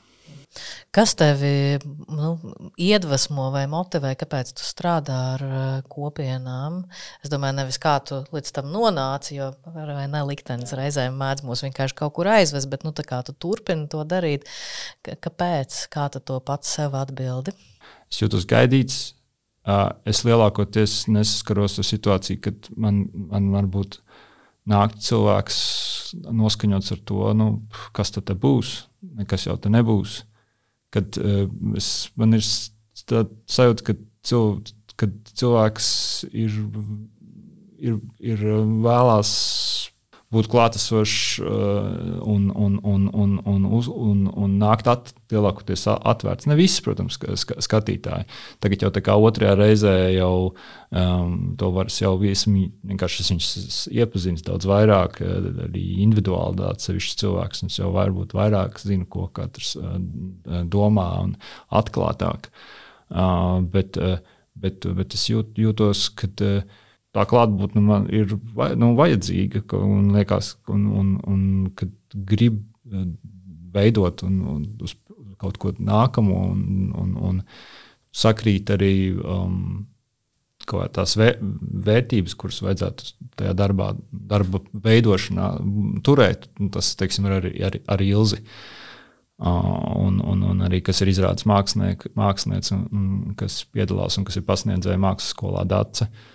Kas 0.93 1.15
tevi 1.17 1.79
nu, 2.13 2.33
iedvesmo 2.77 3.47
vai 3.53 3.63
motivē, 3.69 4.13
kāpēc 4.19 4.51
tu 4.57 4.65
strādā 4.65 5.17
ar 5.33 5.43
uh, 5.45 5.61
kopienām? 5.89 6.83
Es 7.25 7.31
domāju, 7.33 7.57
nevis 7.57 7.79
kā 7.81 7.95
tu 8.05 8.19
līdz 8.35 8.51
tam 8.53 8.69
nonāci, 8.73 9.39
jo 9.39 9.49
vai 9.73 10.05
ne 10.11 10.21
liktenis 10.29 10.75
reizēm 10.77 11.17
mēdz 11.17 11.45
mūs 11.47 11.63
vienkārši 11.65 11.97
kaut 11.97 12.13
kur 12.17 12.29
aizvest, 12.29 12.69
bet 12.69 12.85
nu, 12.85 12.93
kā 12.93 13.23
tu 13.25 13.33
turpini 13.33 13.87
to 13.89 14.03
darīt. 14.05 14.45
Kāpēc? 15.03 15.87
Kā 15.93 16.05
tu 16.13 16.21
to 16.21 16.37
pats 16.45 16.75
sev 16.77 16.93
atbildi? 16.99 17.55
Es 18.11 18.21
jūtos 18.21 18.45
gaidīts. 18.49 18.99
Es 20.05 20.21
lielākoties 20.27 21.07
nesaskaros 21.07 21.79
ar 21.79 21.87
situāciju, 21.87 22.41
kad 22.43 22.67
man, 22.77 23.07
man 23.31 23.47
varbūt 23.55 23.97
nāk 24.69 24.99
cilvēks 25.01 25.57
noskaņots 26.29 26.93
ar 26.93 27.01
to, 27.07 27.23
nu, 27.39 27.49
kas 27.95 28.13
tad 28.13 28.29
būs. 28.43 28.75
Nekas 29.17 29.47
jau 29.47 29.57
te 29.57 29.71
nebūs 29.73 30.21
kad 30.93 31.17
uh, 31.21 31.45
es, 31.79 31.89
man 32.19 32.37
ir 32.37 32.43
sajūta, 32.45 33.85
ka, 33.87 33.95
cil, 34.25 34.59
ka 34.99 35.09
cilvēks 35.39 35.89
ir, 36.29 36.59
ir, 37.81 37.97
ir 38.21 38.45
vēlās 38.85 39.33
būt 40.33 40.49
klātesošs 40.51 41.41
uh, 41.43 42.19
un, 42.29 42.49
un, 42.51 42.77
un, 42.83 43.05
un, 43.13 43.35
un, 43.49 43.67
uz, 43.77 43.87
un, 43.89 44.25
un 44.27 44.57
nākt 44.59 44.89
at, 44.91 45.13
lielākoties 45.33 45.85
atvērts. 45.93 46.47
Ne 46.49 46.57
visi, 46.57 46.81
protams, 46.85 47.17
ska, 47.17 47.57
skatītāji. 47.63 48.27
Tagad 48.63 48.85
jau 48.85 48.91
tā 48.93 49.03
kā 49.05 49.15
otrajā 49.17 49.55
reizē 49.59 49.93
jau 50.13 50.35
um, 50.49 51.53
to 51.59 51.71
var 51.75 51.91
jau 51.93 52.13
viesmi, 52.21 52.67
vienkārši 52.89 53.27
viņus 53.31 53.79
iepazīst 53.93 54.49
daudz 54.49 54.67
vairāk, 54.69 55.21
eh, 55.23 55.49
arī 55.67 55.85
individuāli 56.05 56.61
tāds 56.61 56.89
sevišķs 56.89 57.19
cilvēks. 57.23 57.65
Es 57.69 57.79
jau 57.81 57.91
varbūt 57.95 58.35
vairāk 58.37 58.81
zinu, 58.83 59.07
ko 59.09 59.29
katrs 59.33 59.75
uh, 59.79 59.97
domā 60.69 61.09
un 61.23 61.35
atklātāk. 61.73 62.51
Uh, 63.13 63.59
bet, 63.73 63.99
uh, 64.01 64.17
bet, 64.57 64.85
bet 64.97 65.17
es 65.17 65.27
jūt, 65.29 65.53
jūtos, 65.59 66.07
ka 66.17 66.29
uh, 66.41 66.81
tā 67.13 67.25
klātbūtne 67.29 67.83
man 67.83 68.09
ir 68.13 68.33
nu, 68.79 68.93
vajadzīga 68.97 69.63
un 69.77 70.11
liekas, 70.15 70.55
un, 70.73 70.89
un, 70.99 71.13
un 71.29 71.45
kad 71.77 71.93
grib 72.29 72.59
eh, 72.89 73.07
veidot 73.73 74.25
un, 74.27 74.41
un 74.55 74.67
uz 74.83 74.95
kaut 75.41 75.57
ko 75.61 75.73
nākamo 75.77 76.43
un, 76.51 76.61
un, 76.97 77.15
un 77.29 77.41
sakrīt 78.13 78.69
arī 78.73 78.93
um, 79.17 79.57
tās 80.63 81.17
vērtības, 81.17 82.37
kuras 82.39 82.61
vajadzētu 82.63 83.09
tajā 83.41 83.55
darbā, 83.57 83.89
darba 84.13 84.61
veidošanā 84.85 85.49
turēt. 86.05 86.47
Tas, 86.71 86.93
teiksim, 86.99 87.27
ir 87.27 87.35
arī, 87.39 87.51
arī, 87.67 87.81
arī 87.91 88.07
ilzi. 88.13 88.39
Uh, 89.43 89.49
un, 89.99 90.21
un, 90.23 90.45
un 90.53 90.61
arī 90.63 90.79
kas 90.85 91.01
ir 91.03 91.09
izrādījis 91.11 91.49
mākslinieks, 91.49 92.71
un, 92.77 92.85
un 92.93 93.35
kas 93.35 93.57
piedalās 93.73 94.15
un 94.21 94.29
kas 94.29 94.37
ir 94.39 94.45
pasniedzēja 94.47 95.01
mākslas 95.01 95.33
skolā 95.33 95.65
Dāce. 95.67 96.07
Uh, 96.07 96.32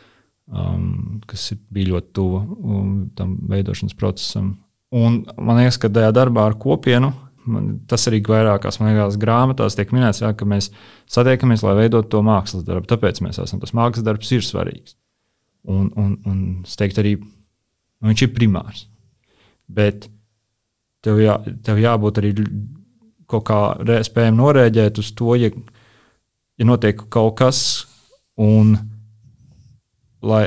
um, 0.49 1.21
kas 1.29 1.53
bija 1.73 1.95
ļoti 1.95 2.13
tuvu 2.17 2.41
um, 2.41 2.93
tam 3.17 3.37
veidošanas 3.51 3.97
procesam. 3.99 4.53
Un 4.95 5.23
man 5.37 5.61
liekas, 5.61 5.79
ka 5.81 5.91
tajā 5.93 6.13
darbā 6.17 6.47
ar 6.49 6.57
kopienu, 6.61 7.11
man, 7.49 7.71
tas 7.91 8.07
arī 8.09 8.23
vairākās 8.25 8.81
liekas, 8.81 9.19
grāmatās 9.21 9.77
tiek 9.77 9.93
minēts, 9.93 10.23
jā, 10.25 10.33
ka 10.37 10.49
mēs 10.49 10.71
satiekamies, 11.11 11.65
lai 11.67 11.77
veidotu 11.83 12.13
to 12.17 12.23
mākslas 12.25 12.65
darbu. 12.67 12.89
Tāpēc 12.89 13.21
mēs 13.25 13.41
esam. 13.43 13.61
Tas 13.61 13.75
mākslas 13.77 14.07
darbs 14.07 14.33
ir 14.33 14.47
svarīgs. 14.47 14.97
Un, 15.69 15.91
un, 16.01 16.15
un 16.29 16.39
es 16.65 16.79
teiktu, 16.81 17.03
arī 17.03 17.17
nu, 17.19 18.09
viņš 18.09 18.25
ir 18.25 18.35
primārs. 18.37 18.87
Bet 19.69 20.09
tev, 21.05 21.21
jā, 21.21 21.37
tev 21.67 21.81
jābūt 21.83 22.23
arī 22.23 22.33
kaut 23.29 23.45
kā 23.51 23.61
spējam 24.07 24.39
norēģēt 24.41 25.03
uz 25.03 25.11
to, 25.17 25.35
ja, 25.37 25.51
ja 26.57 26.69
notiek 26.69 27.03
kaut 27.13 27.37
kas, 27.43 27.61
un 28.41 28.79
lai, 30.25 30.43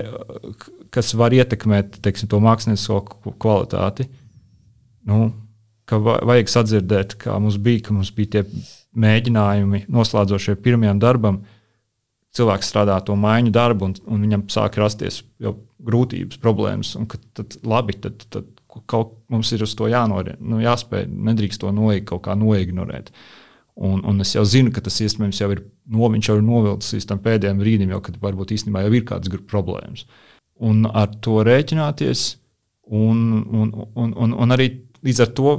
kas 0.93 1.13
var 1.17 1.35
ietekmēt 1.35 2.01
teiksim, 2.03 2.29
to 2.31 2.41
māksliniecisko 2.43 3.35
kvalitāti. 3.41 4.07
Nu, 5.07 5.31
vajag 5.91 6.51
sadzirdēt, 6.51 7.17
kā 7.21 7.37
mums 7.41 7.57
bija, 7.61 7.87
ka 7.87 7.95
mums 7.95 8.11
bija 8.15 8.37
tie 8.37 8.43
mēģinājumi 9.01 9.85
noslēdzošie 9.91 10.57
pirmajam 10.63 11.01
darbam. 11.01 11.41
Cilvēks 12.31 12.69
strādā 12.71 12.95
to 13.03 13.17
maiņu 13.19 13.51
darbu, 13.51 13.89
un, 13.89 13.95
un 14.07 14.21
viņam 14.23 14.45
sāk 14.53 14.77
rasties 14.79 15.19
grūtības, 15.41 16.39
problēmas. 16.39 16.93
Tad, 17.35 17.57
labi, 17.67 17.97
tad, 17.99 18.23
tad 18.31 18.47
kaut 18.87 19.17
mums 19.31 19.51
ir 19.51 19.65
uz 19.65 19.73
to 19.75 19.89
jānorē, 19.91 20.37
nu, 20.39 20.61
jāspēj, 20.63 21.09
nedrīkst 21.27 21.59
to 21.59 21.73
noig, 21.75 22.05
kaut 22.07 22.23
kā 22.29 22.37
noignorēt. 22.39 23.11
Uh, 23.11 23.40
Un, 23.75 24.01
un 24.03 24.19
es 24.21 24.33
jau 24.35 24.43
zinu, 24.45 24.71
ka 24.73 24.83
tas 24.83 24.99
iespējams 25.01 25.39
jau 25.39 25.47
ir, 25.53 25.61
no, 25.87 26.09
jau 26.19 26.35
ir 26.37 26.43
novilcis 26.43 26.97
līdz 26.97 27.07
tam 27.07 27.21
pēdējiem 27.23 27.61
brīdim, 27.61 27.93
jau 27.95 28.01
kad 28.03 28.17
varbūt 28.21 28.51
īstenībā 28.57 28.83
jau 28.83 28.91
ir 28.97 29.05
kādas 29.07 29.45
problēmas. 29.49 30.03
Un 30.61 30.83
ar 30.85 31.09
to 31.23 31.39
rēķināties, 31.47 32.25
un, 32.91 33.21
un, 33.47 33.71
un, 33.95 34.11
un, 34.13 34.35
un 34.35 34.53
arī 34.53 34.67
līdz 35.05 35.23
ar 35.23 35.31
to 35.37 35.55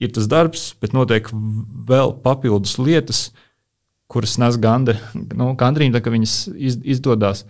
ir 0.00 0.10
tas 0.16 0.26
darbs, 0.32 0.70
bet 0.80 0.96
notiek 0.96 1.28
vēl 1.88 2.16
papildus 2.24 2.78
lietas, 2.80 3.28
kuras 4.10 4.38
nes 4.40 4.56
ganda, 4.58 4.96
nu, 5.38 5.52
gandrīz, 5.60 6.00
ka 6.00 6.14
viņas 6.14 6.36
iz, 6.56 6.80
izdodas. 6.96 7.44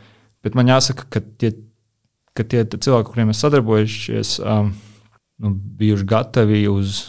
Bet 0.45 0.57
man 0.59 0.73
jāsaka, 0.73 1.07
ka 1.13 1.23
tie, 1.41 1.55
ka 2.37 2.45
tie 2.45 2.65
cilvēki, 2.75 3.13
kuriem 3.13 3.31
mēs 3.31 3.43
sadarbojamies, 3.45 4.37
um, 4.43 4.75
nu, 5.41 5.55
bijuši 5.81 6.09
gatavi 6.11 6.67
uz 6.73 7.03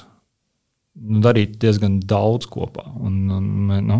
nu, 0.99 1.21
darīt 1.23 1.57
diezgan 1.61 1.99
daudz 2.07 2.49
kopā. 2.51 2.85
Un, 2.99 3.21
un, 3.31 3.75
nu, 3.87 3.99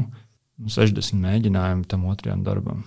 60 0.69 1.21
mēģinājumu 1.21 1.88
tam 1.89 2.07
otrajam 2.12 2.43
darbam. 2.45 2.83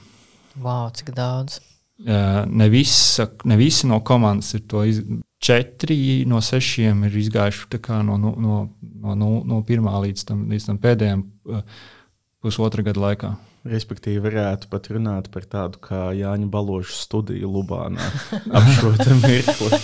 Wow, 0.61 0.91
cik 0.95 1.15
daudz! 1.17 1.61
Ne, 2.05 2.67
visa, 2.73 3.29
ne 3.47 3.57
visi 3.59 3.87
no 3.87 4.01
komandas 4.07 4.55
ir 4.59 4.67
to 4.71 4.83
izdarījuši. 4.89 5.23
Četri 5.45 6.25
no 6.25 6.39
sešiem 6.41 7.03
ir 7.05 7.17
izgājuši 7.21 7.81
no, 8.07 8.15
no, 8.17 8.31
no, 8.41 8.55
no, 9.13 9.27
no 9.45 9.59
pirmā 9.67 9.93
līdz 10.07 10.23
tam, 10.31 10.47
līdz 10.49 10.69
tam 10.71 10.79
pēdējiem 10.81 11.25
pusotra 12.41 12.85
gada 12.87 13.03
laikā. 13.03 13.33
Respektīvi, 13.69 14.23
varētu 14.25 14.71
pat 14.73 14.89
runāt 14.93 15.29
par 15.33 15.45
tādu 15.49 15.83
kā 15.85 16.07
Jāņa 16.17 16.49
Baloša 16.53 16.97
studiju 16.97 17.51
Lubānā 17.59 18.09
ap 18.57 18.71
šo 18.79 18.95
mirkli. 19.21 19.83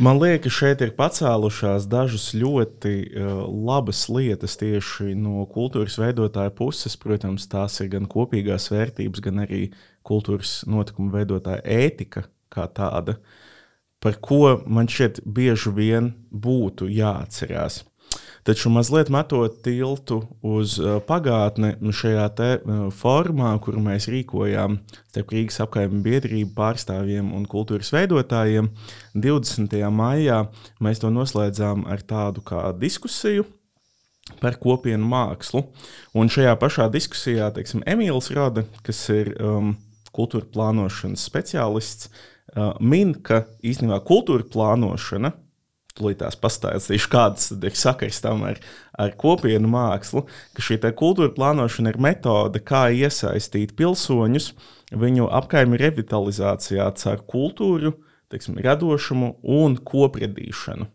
Man 0.00 0.16
liekas, 0.16 0.54
šeit 0.56 0.80
ir 0.80 0.94
pacēlušās 0.96 1.84
dažas 1.92 2.30
ļoti 2.32 2.92
uh, 3.04 3.42
labas 3.68 4.06
lietas 4.08 4.54
tieši 4.56 5.12
no 5.12 5.42
kultūras 5.52 5.98
veidotāja 6.00 6.54
puses. 6.56 6.96
Protams, 6.96 7.44
tās 7.52 7.76
ir 7.84 7.90
gan 7.92 8.06
kopīgās 8.08 8.70
vērtības, 8.72 9.20
gan 9.26 9.42
arī 9.44 9.66
kultūras 10.08 10.62
notikumu 10.64 11.12
veidotāja 11.12 11.60
ētika 11.84 12.24
kā 12.48 12.64
tāda, 12.72 13.18
par 14.00 14.16
ko 14.24 14.56
man 14.64 14.88
šķiet 14.88 15.20
bieži 15.28 15.74
vien 15.76 16.14
būtu 16.32 16.88
jāatcerās. 16.88 17.82
Taču 18.46 18.70
mazliet 18.72 19.10
metot 19.12 19.58
tiltu 19.64 20.22
uz 20.46 20.78
uh, 20.80 20.96
pagātni 21.04 21.74
šajā 21.76 22.26
uh, 22.30 22.80
formā, 22.94 23.52
kuru 23.60 23.82
mēs 23.84 24.08
rīkojām 24.08 24.78
starp 25.10 25.34
Rīgas 25.34 25.60
apgājuma 25.66 26.00
biedrību 26.06 26.54
pārstāvjiem 26.56 27.34
un 27.36 27.44
kultūras 27.50 27.92
veidotājiem, 27.92 28.70
20. 29.14 29.76
maijā 29.92 30.46
mēs 30.80 31.02
to 31.02 31.12
noslēdzām 31.12 31.84
ar 31.90 32.00
tādu 32.00 32.44
kā 32.46 32.70
diskusiju 32.80 33.44
par 34.40 34.56
kopienu 34.62 35.04
mākslu. 35.10 35.66
Un 36.16 36.32
šajā 36.32 36.56
pašā 36.60 36.88
diskusijā, 36.92 37.50
teiksim, 37.54 37.84
Emīls 37.88 38.30
Rode, 38.36 38.64
kas 38.86 39.02
ir 39.12 39.34
um, 39.36 39.74
kultūra 40.16 40.48
plānošanas 40.54 41.28
speciālists, 41.28 42.08
uh, 42.08 42.72
min, 42.80 43.14
ka 43.20 43.44
īstenībā 43.60 44.00
kultūra 44.06 44.48
plānošana 44.48 45.34
tūlītās 46.00 46.38
pastāstīšu, 46.40 47.10
kādas 47.12 47.50
ir 47.54 47.76
sakars 47.78 48.20
tam 48.24 48.44
ar, 48.48 48.60
ar 48.98 49.14
kopienu 49.20 49.70
mākslu, 49.70 50.24
ka 50.56 50.64
šī 50.64 50.80
kultūra 50.96 51.32
plānošana 51.36 51.92
ir 51.92 52.00
metode, 52.00 52.62
kā 52.64 52.88
iesaistīt 52.90 53.76
pilsoņus 53.78 54.52
viņu 54.96 55.28
apkaimju 55.40 55.80
revitalizācijā 55.80 56.88
caur 57.02 57.26
kultūru, 57.30 57.94
teiksim, 58.30 58.58
radošumu 58.62 59.36
un 59.42 59.76
kopredīšanu. 59.76 60.88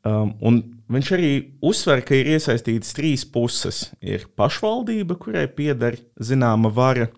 Um, 0.00 0.32
un 0.40 0.60
viņš 0.88 1.08
arī 1.12 1.32
uzsver, 1.60 2.00
ka 2.06 2.16
ir 2.16 2.30
iesaistītas 2.32 2.94
trīs 2.96 3.26
puses. 3.28 3.90
Ir 4.00 4.24
pašvaldība, 4.36 5.18
kurai 5.20 5.44
pieder 5.52 5.98
zināma 6.16 6.70
vara, 6.72 7.10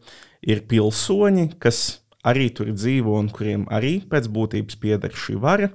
ir 0.42 0.64
pilsoņi, 0.66 1.52
kas 1.62 2.01
arī 2.26 2.48
tur 2.54 2.70
dzīvo 2.70 3.16
un 3.18 3.28
kuriem 3.34 3.66
arī 3.72 3.96
pēc 4.08 4.28
būtības 4.32 4.78
pieder 4.82 5.14
šī 5.14 5.38
vara. 5.42 5.70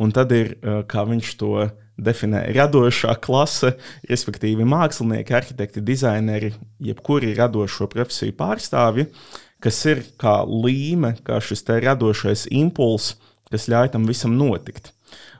Un 0.00 0.12
tad 0.12 0.32
ir, 0.32 0.56
eh, 0.62 0.82
kā 0.88 1.04
viņš 1.08 1.36
to 1.36 1.70
definē, 2.00 2.46
radošā 2.56 3.14
klase, 3.20 3.74
respektīvi 4.08 4.64
mākslinieki, 4.64 5.36
arhitekti, 5.36 5.84
dizaineri, 5.84 6.54
jebkuri 6.80 7.34
radošo 7.36 7.88
profesiju 7.92 8.32
pārstāvji, 8.32 9.08
kas 9.60 9.84
ir 9.86 10.02
kā 10.18 10.40
līme, 10.46 11.18
kā 11.22 11.40
šis 11.40 11.64
radošais 11.64 12.46
impulss, 12.50 13.16
kas 13.50 13.68
ļauj 13.68 13.92
tam 13.92 14.06
visam 14.06 14.36
notikt. 14.38 14.92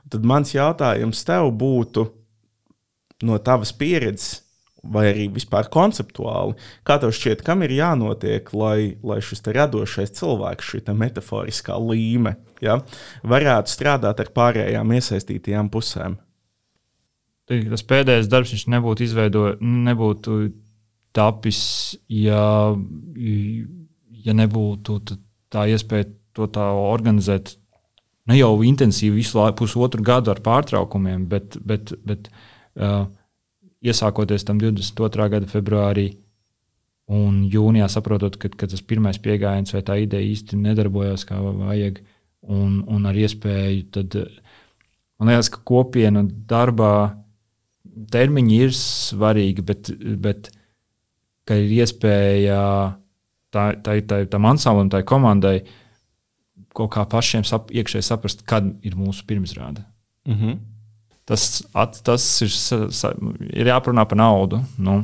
Tad 0.09 0.23
mans 0.23 0.53
jautājums 0.53 1.23
tev 1.25 1.51
būtu 1.55 2.09
no 3.23 3.37
tavas 3.37 3.71
pieredzes, 3.71 4.41
vai 4.83 5.05
arī 5.11 5.27
vispār 5.33 5.69
konceptuāli. 5.71 6.55
Kā 6.87 6.97
tev 7.01 7.13
šķiet, 7.15 7.43
kam 7.45 7.61
ir 7.65 7.75
jānotiek, 7.75 8.49
lai, 8.57 8.95
lai 9.05 9.19
šis 9.23 9.43
radošais 9.45 10.15
cilvēks, 10.17 10.73
šī 10.73 10.95
metaforiskā 10.97 11.77
līme, 11.77 12.35
ja, 12.63 12.79
varētu 13.23 13.71
strādāt 13.71 14.23
ar 14.23 14.33
pārējām 14.33 14.95
iesaistītajām 14.97 15.69
pusēm? 15.73 16.17
Tas 17.51 17.83
pēdējais 17.83 18.29
darbs 18.31 18.53
viņš 18.55 18.67
nebūtu 18.71 19.05
izveidojis, 19.05 19.57
nebūtu 19.61 20.37
tapis, 21.15 21.63
ja, 22.07 22.43
ja 24.25 24.35
nebūtu 24.37 24.99
tā 25.51 25.65
iespēja 25.73 26.07
to 26.37 26.47
tā 26.47 26.69
organizēt. 26.71 27.57
Ne 28.29 28.37
jau 28.37 28.53
intensīvi 28.63 29.19
visu 29.19 29.39
laiku, 29.39 29.65
pusotru 29.65 30.03
gadu 30.05 30.31
ar 30.31 30.39
pārtraukumiem, 30.45 31.25
bet, 31.27 31.57
bet, 31.67 31.91
bet 32.07 32.29
uh, 32.31 33.09
iesākoties 33.81 34.45
tam 34.45 34.59
22. 34.61 35.29
gada 35.33 35.49
februārī 35.49 36.11
un 37.11 37.43
jūnijā 37.51 37.87
saprotot, 37.91 38.37
ka, 38.39 38.51
ka 38.53 38.69
tas 38.71 38.83
pirmais 38.85 39.19
pieejams 39.19 39.73
vai 39.75 39.81
tā 39.85 39.97
ideja 40.03 40.31
īsti 40.31 40.59
nedarbojās 40.61 41.25
kā 41.27 41.39
vajag, 41.41 41.99
un, 42.41 42.81
un 42.87 43.09
ar 43.09 43.17
iespēju, 43.17 43.83
tad 43.93 44.17
man 45.19 45.33
liekas, 45.33 45.51
ka 45.53 45.61
kopienu 45.67 46.23
darbā 46.49 46.93
termiņi 48.13 48.57
ir 48.65 48.73
svarīgi, 48.77 49.65
bet, 49.65 49.91
bet 50.23 50.51
ir 51.51 51.73
iespēja 51.81 52.61
tā, 53.51 53.65
tā, 53.83 53.97
tā, 54.07 54.23
tam 54.31 54.47
ansamblim, 54.47 54.91
tai 54.93 55.03
komandai 55.07 55.57
kaut 56.77 56.93
kā 56.93 57.03
pašiem 57.09 57.43
sap, 57.47 57.71
iekšēji 57.75 58.07
saprast, 58.07 58.45
kad 58.47 58.69
ir 58.85 58.95
mūsu 58.95 59.25
pirmizrāde. 59.27 59.83
Mm 60.25 60.37
-hmm. 60.37 60.59
Tas, 61.31 61.61
at, 61.77 62.01
tas 62.03 62.25
ir, 62.43 62.51
ir 63.55 63.71
jāparunā 63.71 64.03
par 64.09 64.19
naudu. 64.19 64.59
Nu, 64.81 64.97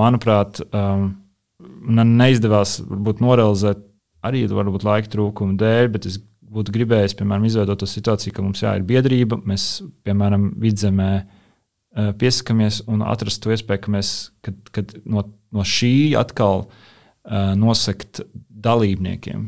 manuprāt, 0.00 0.62
man 0.72 2.14
neizdevās 2.16 2.78
varbūt, 2.86 3.20
norealizēt 3.20 3.82
arī 4.26 4.44
varbūt, 4.48 4.86
laika 4.86 5.12
trūkuma 5.12 5.58
dēļ, 5.60 5.90
bet 5.94 6.08
es 6.08 6.18
būtu 6.50 6.74
gribējis, 6.74 7.14
piemēram, 7.18 7.46
izveidot 7.46 7.80
to 7.80 7.88
situāciju, 7.88 8.34
ka 8.34 8.44
mums 8.44 8.62
jā, 8.64 8.74
ir 8.78 8.86
biedrība, 8.86 9.38
mēs, 9.46 9.66
piemēram, 10.06 10.50
vidzemē 10.60 11.10
eh, 11.20 12.10
piesakāmies 12.20 12.82
un 12.90 13.04
atrast 13.06 13.42
to 13.44 13.54
iespēju, 13.54 13.84
ka 13.84 13.94
mēs 13.94 14.14
kad, 14.46 14.58
kad 14.74 14.96
no, 15.04 15.24
no 15.54 15.66
šī 15.66 16.16
atkal 16.18 16.64
uh, 16.66 17.52
nosakt 17.58 18.22
dalībniekiem, 18.50 19.46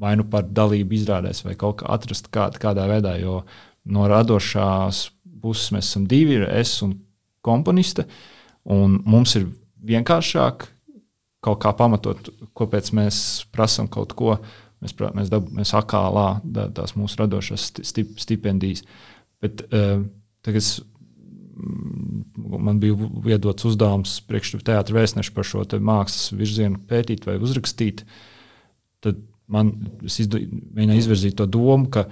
vai 0.00 0.14
nu 0.16 0.26
par 0.32 0.46
dalību 0.48 0.96
izrādēs, 0.96 1.42
vai 1.44 1.56
kaut 1.60 1.80
kā 1.80 1.90
atrast 1.92 2.30
kād, 2.32 2.56
kādā 2.60 2.86
veidā. 2.88 3.16
Jo 3.20 3.42
no 3.88 4.06
radošās 4.10 5.08
puses 5.40 5.72
mēs 5.74 5.88
esam 5.90 6.06
divi, 6.08 6.38
ir 6.38 6.48
es 6.52 6.74
un 6.84 6.94
komponiste. 7.44 8.06
Un 8.70 8.98
mums 9.08 9.34
ir 9.38 9.48
vienkāršāk 9.88 10.66
kaut 11.40 11.62
kā 11.62 11.72
pamatot, 11.76 12.28
kāpēc 12.56 12.92
mēs 12.96 13.20
prasām 13.54 13.88
kaut 13.92 14.12
ko. 14.18 14.36
Mēs, 14.80 14.94
mēs, 14.96 15.28
dab, 15.32 15.48
mēs 15.52 15.74
akālā 15.76 16.40
tās 16.76 16.94
mūsu 16.96 17.20
radošās 17.20 17.66
stip, 17.84 18.14
stipendijas. 18.20 18.84
Bet 19.40 19.60
uh, 19.68 20.04
tagad 20.44 20.60
es, 20.60 20.70
mm, 21.56 22.22
man 22.68 22.80
bija 22.80 22.96
viedots 23.24 23.68
uzdevums 23.68 24.18
priekš 24.28 24.58
teātra 24.64 24.96
vēstneša 24.96 25.34
par 25.36 25.48
šo 25.48 25.64
mākslas 25.84 26.32
virzienu 26.36 26.80
pētīt 26.88 27.28
vai 27.28 27.36
uzrakstīt. 27.40 28.06
Tad 29.04 29.20
man 29.52 29.74
mēģināja 30.04 31.02
izvirzīt 31.02 31.36
to 31.40 31.48
domu, 31.48 31.88
ka 31.92 32.06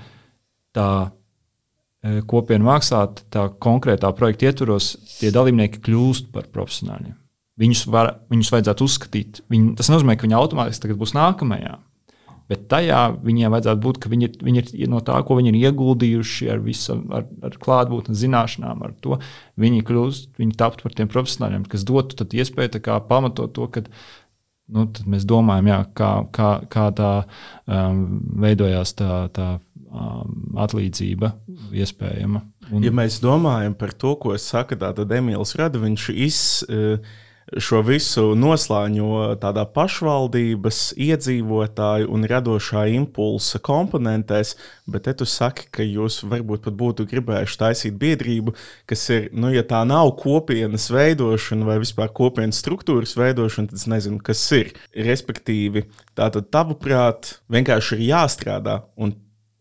tā 0.76 0.90
Eh, 0.98 1.17
kopienu 2.30 2.68
mākslā, 2.68 3.06
tā 3.34 3.48
konkrētā 3.62 4.10
projekta 4.16 4.52
ietvaros, 4.52 4.92
tie 5.18 5.32
dalībnieki 5.34 5.82
kļūst 5.82 6.30
par 6.34 6.46
profesionāļiem. 6.54 7.16
Viņus, 7.58 7.84
var, 7.90 8.12
viņus 8.30 8.52
vajadzētu 8.54 8.86
uzskatīt. 8.86 9.40
Viņi, 9.50 9.72
tas 9.80 9.90
nozīmē, 9.90 10.14
ka 10.14 10.28
viņi 10.28 10.36
automātiski 10.38 10.94
būs 10.98 11.16
nākamajā. 11.16 11.74
Bet 12.48 12.62
tajā 12.70 13.00
viņiem 13.20 13.52
vajadzētu 13.52 13.82
būt, 13.84 13.98
ka 14.00 14.10
viņi, 14.12 14.28
viņi 14.46 14.62
ir 14.78 14.88
no 14.88 15.02
tā, 15.04 15.18
ko 15.26 15.36
viņi 15.36 15.50
ir 15.52 15.58
ieguldījuši 15.68 16.48
ar, 16.54 16.62
visu, 16.64 16.96
ar, 17.12 17.26
ar 17.44 17.58
klātbūtni, 17.60 18.16
zināšanām, 18.16 18.86
ar 18.86 18.94
to. 19.04 19.18
Viņi 19.60 19.84
kļūst, 19.90 20.30
viņi 20.40 20.56
taptu 20.56 20.86
par 20.86 20.96
tiem 20.96 21.10
profesionāļiem, 21.12 21.66
kas 21.68 21.84
dotu 21.88 22.24
iespēju 22.24 22.80
pamatot 23.10 23.52
to, 23.58 23.68
ka 23.74 23.84
nu, 24.72 24.86
mēs 25.10 25.26
domājam, 25.28 25.68
jā, 25.74 25.78
kā, 25.98 26.10
kā, 26.32 26.50
kā 26.72 26.88
tā 26.96 27.12
um, 27.20 28.02
veidojās 28.40 28.94
tā, 28.96 29.26
tā 29.34 29.50
atlīdzība 30.58 31.32
iespējama. 31.72 32.42
Un... 32.72 32.84
Ja 32.84 32.92
mēs 32.94 33.20
domājam 33.24 33.76
par 33.78 33.94
to, 33.96 34.14
ko 34.20 34.36
saka 34.40 34.76
Emīls 35.18 35.56
Rada, 35.58 35.80
viņš 35.80 36.08
iz, 36.14 36.42
uh, 36.68 37.00
šo 37.56 37.80
visu 37.86 38.34
noslēņo 38.36 39.38
tādā 39.40 39.64
pašvaldības, 39.72 40.80
iedzīvotāju 41.00 42.08
un 42.12 42.26
radošā 42.28 42.84
impulsa 42.92 43.60
komponentēs, 43.64 44.54
bet 44.90 45.06
te 45.08 45.14
tu 45.16 45.28
saki, 45.28 45.68
ka 45.72 45.86
jūs 45.86 46.20
varbūt 46.28 46.66
pat 46.66 46.76
būtu 46.78 47.06
gribējuši 47.08 47.60
taisīt 47.62 47.96
biedrību, 48.00 48.54
kas 48.88 49.06
ir, 49.14 49.30
nu, 49.32 49.52
ja 49.54 49.64
tā 49.68 49.80
nav 49.88 50.12
kopienas 50.20 50.90
veidošana 50.92 51.68
vai 51.68 51.78
vispār 51.82 52.12
kopienas 52.16 52.60
struktūras 52.62 53.16
veidošana, 53.18 53.72
tad 53.72 53.80
es 53.80 53.88
nezinu, 53.90 54.20
kas 54.24 54.44
ir. 54.56 54.74
Respektīvi, 55.08 55.86
tā 56.18 56.28
tad 56.34 56.52
tavuprāt, 56.52 57.38
vienkārši 57.52 57.96
ir 57.96 58.06
jāstrādā. 58.10 58.82
Un 59.00 59.16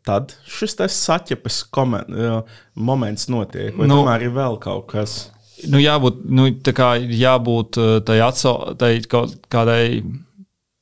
tad 0.08 0.36
šis 0.48 0.78
saķepes 0.96 1.65
moments 2.76 3.28
notiek, 3.32 3.76
vai 3.76 3.89
nu, 3.89 4.02
tomēr 4.02 4.30
ir 4.30 4.38
vēl 4.38 4.62
kaut 4.63 4.88
kas? 4.93 5.20
Nu, 5.65 5.80
jābūt, 5.82 6.22
nu, 6.30 6.52
kā, 6.76 6.93
jābūt 7.02 7.82
uh, 7.82 7.98
tai 8.06 8.20
atsau, 8.22 8.76
tai 8.78 8.98
kaut 9.10 9.34
kādai. 9.54 10.04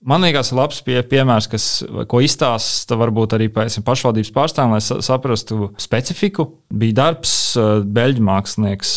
Man 0.05 0.21
liekas, 0.21 0.51
labs 0.53 0.83
pie, 0.85 0.99
piemērs, 1.09 1.47
kas, 1.49 1.65
ko 2.11 2.19
izstāsta 2.21 2.97
varbūt 2.99 3.33
arī 3.37 3.47
pēc 3.53 3.79
pašvaldības 3.87 4.29
pārstāvjiem, 4.35 4.75
lai 4.75 5.05
saprastu 5.07 5.71
specifiku. 5.81 6.45
Bija 6.69 6.99
darbs, 6.99 7.33
uh, 7.57 7.79
beļģu 7.87 8.27
mākslinieks, 8.27 8.93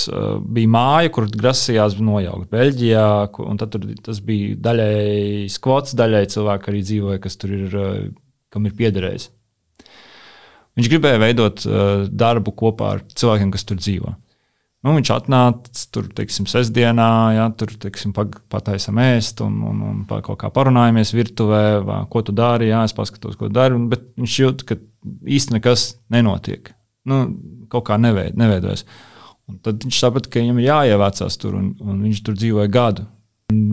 bija 0.58 0.74
māja, 0.74 1.14
kur 1.14 1.30
grasījās 1.30 1.96
nojaukt 2.02 2.50
Beļģijā, 2.52 3.08
un 3.46 3.62
tad 3.62 3.72
tur, 3.76 3.86
tas 4.04 4.20
bija 4.24 4.58
daļai 4.66 5.46
skvots, 5.54 5.96
daļai 5.98 6.26
cilvēki 6.34 6.72
arī 6.74 6.84
dzīvoja, 6.90 7.22
kas 7.24 7.38
tur 7.40 7.54
ir, 7.62 7.82
kam 8.52 8.66
ir 8.66 8.76
piederējis. 8.82 9.30
Viņš 10.78 10.88
gribēja 10.92 11.18
veidot 11.20 11.64
uh, 11.66 12.06
darbu 12.06 12.54
kopā 12.54 12.94
ar 12.96 13.04
cilvēkiem, 13.10 13.52
kas 13.54 13.66
tur 13.66 13.80
dzīvo. 13.80 14.14
Nu, 14.86 14.92
viņš 14.94 15.08
atnāca 15.10 15.86
tur, 15.90 16.06
teiksim, 16.14 16.46
sestdienā, 16.46 17.08
ja 17.34 17.48
tur, 17.58 17.72
teiksim, 17.82 18.12
pataisam 18.14 19.00
ēst 19.02 19.42
un, 19.42 19.56
un, 19.66 19.80
un 19.88 20.04
kaut 20.06 20.38
kā 20.38 20.52
parunājamies 20.54 21.10
virtuvē, 21.16 21.62
vai, 21.82 21.98
ko 22.12 22.22
tu 22.22 22.34
dari, 22.36 22.70
jā, 22.70 22.84
es 22.86 22.94
paskatos, 22.94 23.34
ko 23.40 23.50
dari, 23.50 23.80
bet 23.90 24.06
viņš 24.20 24.36
jūt, 24.44 24.62
ka 24.68 24.78
īsti 25.26 25.56
nekas 25.56 25.88
nenotiek. 26.14 26.70
Nu, 27.10 27.24
kaut 27.72 27.88
kā 27.88 27.98
neveid, 27.98 28.38
neveidojas. 28.38 28.84
Un 29.50 29.58
tad 29.64 29.82
viņš 29.82 29.98
saprata, 29.98 30.30
ka 30.30 30.44
viņam 30.44 30.62
ir 30.62 30.68
jāievācās 30.68 31.40
tur, 31.42 31.58
un, 31.58 31.72
un 31.82 31.98
viņš 32.06 32.22
tur 32.22 32.38
dzīvoja 32.38 32.70
gadu. 32.70 33.08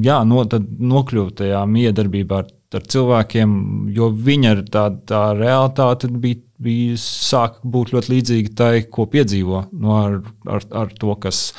Jā, 0.01 0.21
no, 0.25 0.41
tad 0.49 0.65
nokļuva 0.65 1.35
tajā 1.37 1.61
miedarbībā 1.69 2.41
ar, 2.41 2.49
ar 2.79 2.89
cilvēkiem, 2.95 3.55
jo 3.93 4.09
viņa 4.09 4.57
tā, 4.73 4.87
tā 5.05 5.23
realitāte 5.37 6.09
bija 6.09 6.41
bija 6.61 6.95
sāk 7.01 7.59
būt 7.63 7.91
ļoti 7.95 8.11
līdzīga 8.13 8.53
tai, 8.57 8.73
ko 8.91 9.07
piedzīvo 9.11 9.65
no 9.73 9.97
ar, 9.97 10.19
ar, 10.47 10.67
ar 10.83 10.93
to, 10.99 11.15
kas 11.21 11.49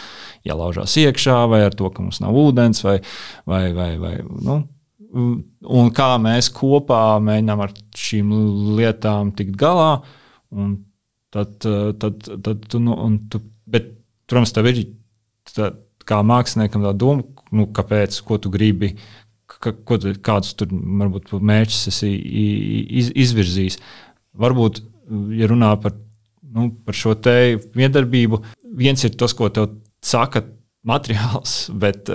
ielaužās 0.46 0.96
iekšā, 1.02 1.42
vai 1.50 1.64
ar 1.66 1.76
to, 1.76 1.90
ka 1.92 2.04
mums 2.04 2.22
nav 2.22 2.36
ūdens, 2.38 2.82
vai, 2.86 2.96
vai, 3.48 3.64
vai, 3.76 3.90
vai 4.00 4.14
nu, 4.24 4.60
un 5.80 5.90
kā 5.96 6.12
mēs 6.22 6.50
kopā 6.54 7.18
mēģinām 7.24 7.64
ar 7.64 7.74
šīm 7.96 8.32
lietām 8.78 9.32
tikt 9.36 9.58
galā. 9.60 9.90
tad, 11.34 11.58
tad, 11.60 12.30
tad 12.44 12.64
tu, 12.70 12.80
nu, 12.82 12.96
tu, 13.32 13.42
bet, 13.68 13.92
protams, 14.28 14.54
tev 14.56 14.70
ir 14.70 14.82
tā, 15.52 15.72
kā 16.06 16.22
māksliniekam 16.26 16.84
tā 16.86 16.94
doma, 16.96 17.26
nu, 17.54 17.68
kāpēc, 17.74 18.18
ko 18.26 18.38
tu 18.42 18.52
gribi, 18.52 18.94
ka, 19.46 19.72
ko, 19.72 19.98
kādus 20.24 20.54
tur 20.58 20.70
varbūt 20.72 21.34
mērķus 21.36 21.88
esi 21.92 22.12
iz, 23.00 23.10
izvirzījis. 23.26 23.80
Varbūt, 24.40 24.82
ja 25.38 25.48
runā 25.50 25.72
par, 25.82 25.96
nu, 26.56 26.70
par 26.86 26.96
šo 26.96 27.14
te 27.20 27.56
miedarbību, 27.78 28.42
viens 28.76 29.06
ir 29.06 29.16
tas, 29.18 29.34
ko 29.36 29.48
tev 29.52 29.70
saka 30.04 30.44
materiāls, 30.86 31.56
bet, 31.82 32.10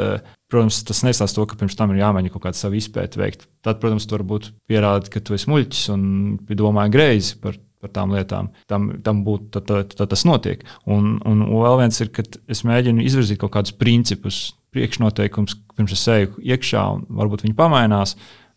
protams, 0.52 0.84
tas 0.88 1.04
nesās 1.08 1.36
to, 1.36 1.48
ka 1.48 1.58
pirms 1.60 1.78
tam 1.80 1.94
ir 1.94 2.04
jāmēģina 2.04 2.36
kaut 2.36 2.46
kāda 2.48 2.60
sava 2.60 2.80
izpēta 2.80 3.22
veikt. 3.22 3.48
Tad, 3.66 3.82
protams, 3.84 4.08
tu 4.08 4.18
varbūt 4.18 4.54
pierādi, 4.70 5.12
ka 5.14 5.24
tu 5.24 5.36
esi 5.38 5.52
muļķis 5.52 5.90
un 5.96 6.08
domāji 6.48 6.98
greizi 6.98 7.38
par 7.44 7.60
par 7.82 7.92
tām 7.96 8.14
lietām. 8.16 8.52
Tam, 8.70 8.90
tam 9.06 9.24
būtu, 9.26 9.50
tad, 9.56 9.68
tad, 9.70 9.94
tad 9.98 10.12
tas 10.14 10.24
notiek. 10.28 10.64
Un, 10.90 11.16
un 11.28 11.44
vēl 11.50 11.80
viens 11.82 12.02
ir, 12.04 12.12
ka 12.14 12.26
es 12.52 12.64
mēģinu 12.68 13.04
izvirzīt 13.08 13.42
kaut 13.42 13.56
kādus 13.56 13.76
principus, 13.78 14.42
priekšnoteikumus, 14.76 15.58
pirms 15.76 15.96
es 15.98 16.06
eju 16.14 16.36
iekšā, 16.54 16.84
un 16.96 17.06
varbūt 17.20 17.46
viņi 17.46 17.58
pamainās. 17.58 18.16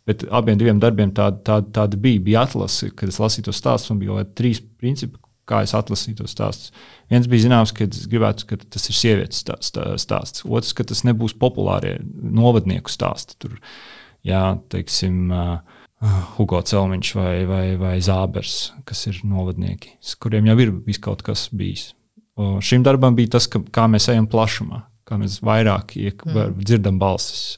Bet 0.08 0.26
abiem 0.28 0.58
diviem 0.60 0.80
darbiem 0.82 1.14
tāda, 1.16 1.38
tāda, 1.46 1.70
tāda 1.78 2.00
bija. 2.00 2.22
Bija 2.24 2.42
atlase, 2.44 2.90
kad 2.92 3.08
es 3.08 3.20
lasīju 3.22 3.48
to 3.48 3.54
stāstu, 3.56 3.94
un 3.94 4.02
bija 4.02 4.24
trīs 4.36 4.60
principi, 4.60 5.16
kā 5.48 5.62
es 5.64 5.72
atlasīju 5.76 6.18
to 6.20 6.28
stāstu. 6.28 6.74
Viens 7.12 7.28
bija 7.30 7.46
zināms, 7.46 7.72
ka 7.76 7.86
es 7.86 8.04
gribētu, 8.10 8.48
ka 8.50 8.58
tas 8.64 8.88
ir 8.90 8.98
sievietes 8.98 9.44
stāsts. 9.44 10.44
Otrs, 10.44 10.74
ka 10.76 10.84
tas 10.88 11.04
nebūs 11.08 11.36
populārie 11.40 11.96
novadnieku 12.04 12.92
stāsti. 12.92 13.38
Tur, 13.40 13.56
jā, 14.28 14.44
teiksim, 14.72 15.24
uh, 15.32 15.80
Hugo 16.36 16.60
Celmiņš 16.60 17.10
vai, 17.16 17.34
vai, 17.48 17.64
vai 17.80 17.94
Zābers, 18.04 18.72
kas 18.88 19.06
ir 19.08 19.20
novadnieki, 19.26 19.96
kuriem 20.20 20.48
jau 20.50 20.56
ir 20.60 20.72
kaut 21.04 21.24
kas 21.24 21.48
bijis. 21.54 21.92
O 22.36 22.58
šim 22.64 22.82
darbam 22.84 23.14
bija 23.16 23.36
tas, 23.36 23.46
ka, 23.50 23.62
kā 23.72 23.86
mēs 23.90 24.08
ejam 24.12 24.26
plašumā, 24.30 24.82
kā 25.06 25.18
mēs 25.20 25.38
vairāk 25.44 25.94
iek, 26.00 26.24
mm. 26.26 26.58
dzirdam 26.64 26.98
balsis. 27.00 27.56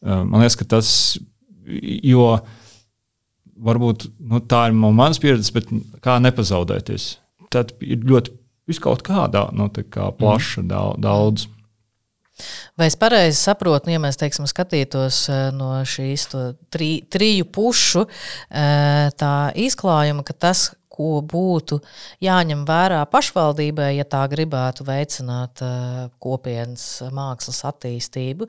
Man 0.00 0.38
liekas, 0.38 0.56
ka 0.60 0.68
tas, 0.76 0.90
jo 1.68 2.30
varbūt 3.58 4.08
nu, 4.30 4.40
tā 4.46 4.68
ir 4.68 4.76
no 4.78 4.92
manas 4.94 5.20
pieredzes, 5.22 5.52
bet 5.54 5.70
kā 6.04 6.18
nepazaudēties. 6.22 7.10
Tad 7.52 7.74
ir 7.82 8.04
ļoti 8.06 8.34
viskaut 8.68 9.02
kādā 9.06 9.48
nu, 9.56 9.70
kā 9.72 10.10
plaša, 10.14 10.62
mm. 10.62 10.98
daudz. 11.02 11.48
Vai 12.78 12.86
es 12.86 12.94
pareizi 12.94 13.38
saprotu, 13.40 13.88
nu, 13.88 13.96
ja 13.96 14.02
mēs 14.02 14.18
teiksim, 14.20 14.46
skatītos 14.46 15.24
eh, 15.32 15.48
no 15.54 15.72
šīs 15.82 16.28
tri, 16.70 16.90
triju 17.10 17.48
pušu 17.50 18.04
eh, 18.06 19.08
tā 19.18 19.32
izklājuma, 19.58 20.22
ka 20.26 20.36
tas, 20.46 20.68
ko 20.98 21.22
būtu 21.22 21.78
jāņem 22.24 22.64
vērā 22.68 23.04
pašvaldībai, 23.12 23.92
ja 23.96 24.06
tā 24.08 24.24
gribētu 24.30 24.86
veicināt 24.88 25.62
uh, 25.62 26.08
kopienas 26.22 26.86
mākslas 27.14 27.62
attīstību, 27.70 28.48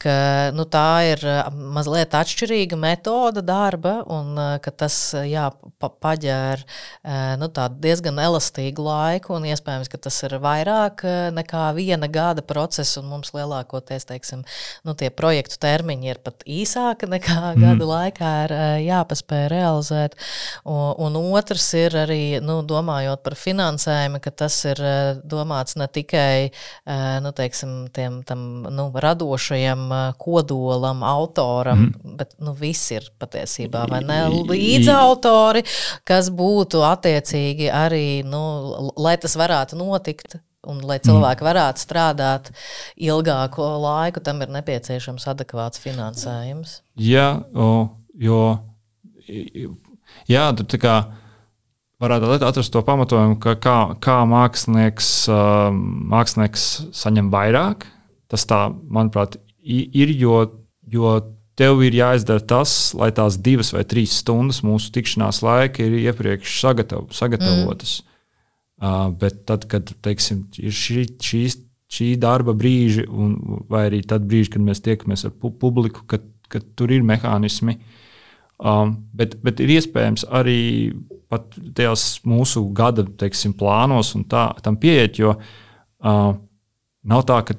ka 0.00 0.14
nu, 0.56 0.64
tā 0.64 0.88
ir 1.12 1.24
uh, 1.28 1.50
mazliet 1.52 2.16
atšķirīga 2.16 2.78
metode 2.80 3.44
darba 3.44 4.00
un 4.08 4.38
ka 4.64 4.72
tas 4.72 4.96
jā, 5.28 5.50
pa, 5.80 5.90
paģēra 5.90 7.36
nu, 7.40 7.48
diezgan 7.82 8.18
elastīgu 8.22 8.84
laiku 8.84 9.34
un 9.36 9.46
iespējams, 9.50 9.90
ka 9.90 10.00
tas 10.06 10.16
ir 10.26 10.36
vairāk 10.42 11.04
nekā 11.36 11.64
viena 11.76 12.08
gada 12.10 12.44
process 12.46 12.98
un 13.00 13.08
mums 13.10 13.32
lielākoties 13.36 14.08
teiksim, 14.08 14.44
nu, 14.86 14.94
tie 14.98 15.10
projektu 15.14 15.58
termiņi 15.62 16.12
ir 16.12 16.20
pat 16.24 16.44
īsāki 16.48 17.08
nekā 17.10 17.38
mm. 17.40 17.64
gada 17.64 17.90
laikā 17.90 18.32
ir 18.46 18.56
jāpaspēj 18.86 19.46
realizēt. 19.52 20.16
Un, 20.64 21.10
un 21.10 21.18
otrs 21.36 21.70
ir 21.78 21.89
ir 21.90 21.96
arī 21.98 22.22
nu, 22.44 22.60
domājot 22.66 23.22
par 23.24 23.36
finansējumu, 23.38 24.20
ka 24.22 24.32
tas 24.42 24.56
ir 24.70 24.80
eh, 24.84 25.20
domāts 25.26 25.76
ne 25.80 25.88
tikai 25.90 26.48
eh, 26.48 27.16
nu, 27.24 27.32
teiksim, 27.36 27.90
tiem 27.94 28.20
tam, 28.26 28.44
nu, 28.70 28.88
radošajam 29.04 29.86
eh, 29.96 30.04
kodolam, 30.20 31.02
autoram, 31.06 31.88
mm. 31.88 32.14
bet 32.20 32.36
nu, 32.42 32.54
viss 32.56 32.92
ir 32.94 33.10
patiesībā 33.20 33.86
līdzautori, 33.90 35.64
kas 36.08 36.30
būtu 36.34 36.84
attiecīgi 36.86 37.70
arī, 37.72 38.22
nu, 38.26 38.42
lai 39.00 39.16
tas 39.20 39.36
varētu 39.40 39.80
notikt. 39.80 40.40
Un, 40.68 40.82
lai 40.84 40.98
cilvēki 41.00 41.40
varētu 41.40 41.80
strādāt 41.80 42.50
ilgāku 43.00 43.64
laiku, 43.80 44.20
tam 44.20 44.42
ir 44.44 44.50
nepieciešams 44.52 45.24
adekvāts 45.32 45.80
finansējums. 45.80 46.74
Jā, 47.00 47.30
o, 47.56 47.70
jo 48.20 48.42
jā, 50.28 50.44
tur 50.56 50.68
tā 50.68 50.80
kā 50.80 50.94
varētu 52.00 52.38
atrast 52.46 52.72
to 52.74 52.82
pamatojumu, 52.86 53.38
ka 53.42 53.56
kā, 53.60 53.76
kā 54.02 54.20
mākslinieks, 54.28 55.10
mākslinieks 56.14 56.66
saņem 56.96 57.30
vairāk. 57.32 57.86
Tas 58.30 58.46
tā, 58.46 58.68
manuprāt, 58.88 59.36
ir, 59.60 60.12
jo, 60.14 60.44
jo 60.86 61.14
tev 61.60 61.82
ir 61.84 61.96
jāizdara 61.98 62.40
tas, 62.40 62.92
lai 62.96 63.10
tās 63.14 63.36
divas 63.42 63.74
vai 63.74 63.82
trīs 63.88 64.20
stundas 64.22 64.62
mūsu 64.64 64.92
tikšanās 64.94 65.42
laika 65.44 65.84
ir 65.84 65.98
iepriekš 66.06 66.60
sagatav, 66.62 67.10
sagatavotas. 67.16 67.98
Mm. 68.00 68.06
Uh, 68.80 69.10
bet 69.20 69.42
tad, 69.44 69.66
kad 69.68 69.90
teiksim, 70.00 70.46
ir 70.56 70.72
šī, 70.72 71.02
šīs, 71.20 71.58
šī 71.92 72.14
darba 72.22 72.54
brīži, 72.56 73.04
un, 73.12 73.34
vai 73.68 73.90
arī 73.90 74.00
tad 74.08 74.24
brīži, 74.30 74.54
kad 74.54 74.64
mēs 74.64 74.80
tiekamies 74.86 75.26
ar 75.28 75.34
pu 75.36 75.50
publiku, 75.60 76.06
kad, 76.08 76.24
kad 76.48 76.64
tur 76.78 76.94
ir 76.94 77.04
mehānismi, 77.04 77.76
um, 78.60 78.94
bet, 79.16 79.38
bet 79.44 79.62
ir 79.64 79.72
iespējams 79.78 80.26
arī 80.28 80.60
pat 81.30 81.52
tajos 81.76 82.20
mūsu 82.26 82.64
gada 82.74 83.04
teiksim, 83.20 83.54
plānos 83.56 84.14
un 84.18 84.24
tā, 84.30 84.48
tam 84.64 84.78
pieiet, 84.80 85.20
jo 85.22 85.34
uh, 85.36 86.32
nav 87.06 87.26
tā, 87.28 87.38
ka 87.46 87.56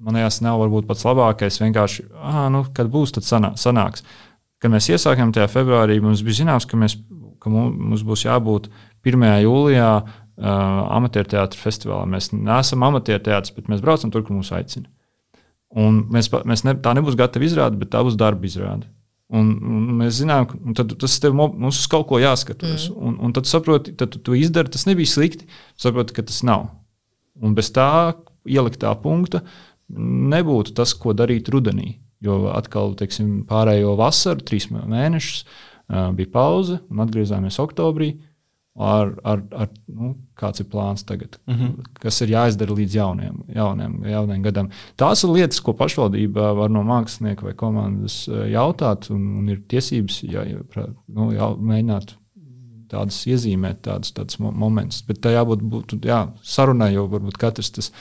man 0.00 0.16
liekas, 0.16 0.40
nav 0.44 0.60
varbūt 0.62 0.88
pats 0.88 1.04
labākais. 1.06 1.60
Vienkārši, 1.62 2.06
ah, 2.16 2.46
nu, 2.52 2.64
kad 2.76 2.90
būs, 2.92 3.14
tad 3.16 3.26
sanā, 3.26 3.52
sanāks. 3.60 4.04
Kad 4.60 4.72
mēs 4.72 4.90
iesākām 4.92 5.32
tajā 5.36 5.48
februārī, 5.52 5.98
mums 6.04 6.24
bija 6.24 6.42
zināms, 6.42 6.66
ka, 6.68 6.78
mēs, 6.80 6.96
ka 7.40 7.52
mums 7.52 8.04
būs 8.06 8.26
jābūt 8.26 8.68
1. 9.06 9.26
jūlijā 9.44 9.90
uh, 10.00 10.08
amatieru 10.96 11.32
teātris 11.34 11.60
festivālā. 11.62 12.08
Mēs 12.08 12.30
neesam 12.36 12.84
amatieru 12.88 13.24
teātris, 13.28 13.54
bet 13.56 13.68
mēs 13.72 13.84
braucam 13.84 14.12
tur, 14.12 14.24
kur 14.26 14.36
mūs 14.36 14.52
aicina. 14.56 14.88
Un 15.80 16.02
mēs, 16.12 16.28
mēs 16.48 16.64
ne, 16.66 16.74
tā 16.82 16.96
nebūs 16.96 17.16
gatava 17.18 17.46
izrāde, 17.46 17.78
bet 17.80 17.92
tā 17.92 18.02
būs 18.04 18.18
darba 18.20 18.48
izrāde. 18.48 18.88
Un, 19.30 19.50
un 19.62 19.86
mēs 20.00 20.16
zinām, 20.18 20.48
ka 20.74 20.84
tas 20.90 21.14
tev, 21.22 21.36
mums 21.38 21.78
uz 21.78 21.86
kaut 21.90 22.08
ko 22.10 22.18
jāskatās. 22.18 22.88
Mm. 22.90 23.00
Un, 23.06 23.18
un 23.26 23.34
tad 23.36 23.46
saproti, 23.46 23.94
tad 23.98 24.10
tu 24.14 24.22
to 24.26 24.34
izdari. 24.34 24.72
Tas 24.74 24.88
nebija 24.88 25.10
slikti. 25.10 25.46
Saproti, 25.78 26.16
ka 26.16 26.24
tas 26.26 26.40
nav. 26.46 26.66
Un 27.38 27.54
bez 27.56 27.70
tā 27.74 27.88
ieliktā 28.48 28.90
punkta 29.02 29.44
nebūtu 29.90 30.74
tas, 30.76 30.94
ko 30.98 31.14
darīt 31.16 31.50
rudenī. 31.52 31.94
Jo 32.24 32.50
atkal, 32.52 32.92
teiksim, 32.98 33.44
pārējo 33.48 33.94
vasaru, 33.96 34.42
trīs 34.44 34.68
mēnešus, 34.72 35.44
bija 36.18 36.30
pauze 36.34 36.76
un 36.90 37.00
atgriezāmies 37.02 37.56
oktobrī 37.62 38.12
ar, 38.78 39.10
ar, 39.24 39.42
ar 39.56 39.68
nu, 39.90 40.12
kāds 40.38 40.62
ir 40.62 40.68
plāns 40.70 41.02
tagad, 41.06 41.38
mm 41.46 41.54
-hmm. 41.54 41.88
kas 42.00 42.20
ir 42.20 42.28
jāizdara 42.28 42.76
līdz 42.76 42.94
jauniem, 42.94 43.42
jauniem, 43.54 43.98
jauniem 44.06 44.42
gadam. 44.42 44.70
Tās 44.96 45.24
ir 45.24 45.30
lietas, 45.30 45.60
ko 45.60 45.72
pašvaldība 45.72 46.52
var 46.54 46.70
no 46.70 46.82
mākslinieka 46.82 47.44
vai 47.44 47.54
komandas 47.54 48.28
eh, 48.28 48.50
jautāt, 48.52 49.10
un, 49.10 49.26
un 49.38 49.48
ir 49.48 49.62
tiesības 49.68 50.22
jā, 50.22 50.46
nu, 51.08 51.32
jā, 51.32 51.50
mēģināt 51.56 52.14
tādas 52.90 53.26
iezīmēt, 53.26 53.82
tādas, 53.86 54.12
tādas 54.12 54.38
momentus. 54.38 55.02
Bet 55.06 55.20
tā 55.20 55.34
jābūt 55.34 55.62
būtu, 55.62 56.00
jā, 56.04 56.24
sarunai, 56.42 56.92
jo 56.94 57.06
varbūt 57.10 57.38
katrs 57.38 57.70
tas 57.70 57.92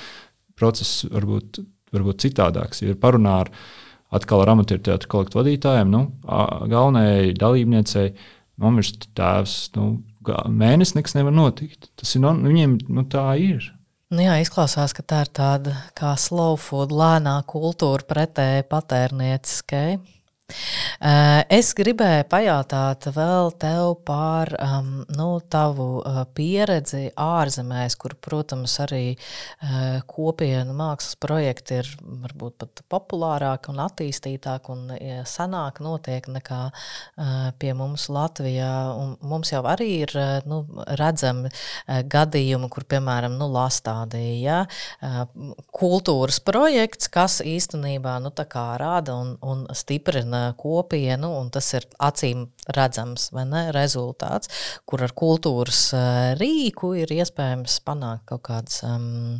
process 0.58 1.05
varbūt, 1.05 1.62
varbūt 1.93 2.25
citādāks. 2.25 2.82
Ir 2.82 2.95
parunā 2.95 3.39
ar, 3.45 3.51
atkal 4.12 4.41
ar 4.41 4.49
amatieru 4.55 4.82
teātrus 4.82 5.10
kolektu 5.12 5.39
vadītājiem, 5.39 5.89
nu, 5.93 6.05
galvenajai 6.25 7.34
dalībniecei 7.38 8.13
nomirst 8.58 9.10
tēvs. 9.17 9.71
Nu, 9.77 10.01
mēnesis 10.48 10.96
nekas 10.98 11.15
nevar 11.18 11.36
notikt. 11.36 11.89
Tas 12.00 12.15
ir 12.15 12.24
no, 12.24 12.34
viņiem 12.46 12.78
nu, 12.89 13.06
tā 13.10 13.26
ir. 13.42 13.72
Nu 14.10 14.24
jā, 14.26 14.39
izklausās, 14.42 14.96
ka 14.98 15.06
tā 15.06 15.24
ir 15.26 15.34
tāda 15.38 15.76
kā 15.98 16.15
slow 16.18 16.56
food, 16.58 16.94
lēnā 16.96 17.36
kultūra 17.50 18.06
pretēji 18.10 18.65
patērnieciskai. 18.72 20.00
Eh, 20.50 21.42
es 21.54 21.72
gribēju 21.78 22.26
pajautāt 22.30 23.06
vēl 23.14 23.52
tev 23.62 23.94
par 24.08 24.52
um, 24.58 24.90
nu, 25.16 25.28
tavu 25.52 26.02
uh, 26.02 26.24
pieredzi 26.36 27.10
ārzemēs, 27.20 27.96
kur, 28.00 28.16
protams, 28.20 28.74
arī 28.84 29.04
uh, 29.14 30.00
kopienu 30.10 30.74
mākslas 30.78 31.16
projekti 31.22 31.80
ir 31.80 31.92
varbūt 32.02 32.58
pat 32.64 32.84
populārāki 32.92 33.72
un 33.74 33.82
attīstītāki 33.86 34.74
un 34.74 34.96
senāk 35.30 35.80
notiek 35.84 36.28
nekā 36.28 36.62
uh, 36.70 37.38
pie 37.62 37.76
mums 37.78 38.10
Latvijā. 38.12 38.74
Un 39.00 39.16
mums 39.30 39.54
jau 39.54 39.62
arī 39.70 39.90
ir 40.02 40.16
uh, 40.18 40.40
nu, 40.50 40.64
redzami 41.00 41.54
gadījumi, 41.88 42.70
kur, 42.74 42.86
piemēram, 42.90 43.38
nu, 43.40 43.48
Lastādīja 43.50 44.62
kultūras 45.76 46.40
projekts, 46.46 47.10
kas 47.12 47.40
īstenībā 47.46 48.18
nu, 48.24 48.32
rāda 48.80 49.16
un, 49.20 49.34
un 49.46 49.66
stiprina 49.76 50.38
kopienu, 50.60 51.32
un 51.39 51.49
tas 51.54 51.67
ir 51.78 51.86
acīm 51.99 52.47
redzams 52.75 53.30
ne, 53.34 53.63
rezultāts, 53.73 54.49
kur 54.89 55.04
ar 55.06 55.13
kultūras 55.17 55.82
rīku 56.39 56.91
ir 57.02 57.12
iespējams 57.15 57.80
panākt 57.86 58.28
kaut 58.30 58.43
kādas 58.49 58.82
um, 58.86 59.39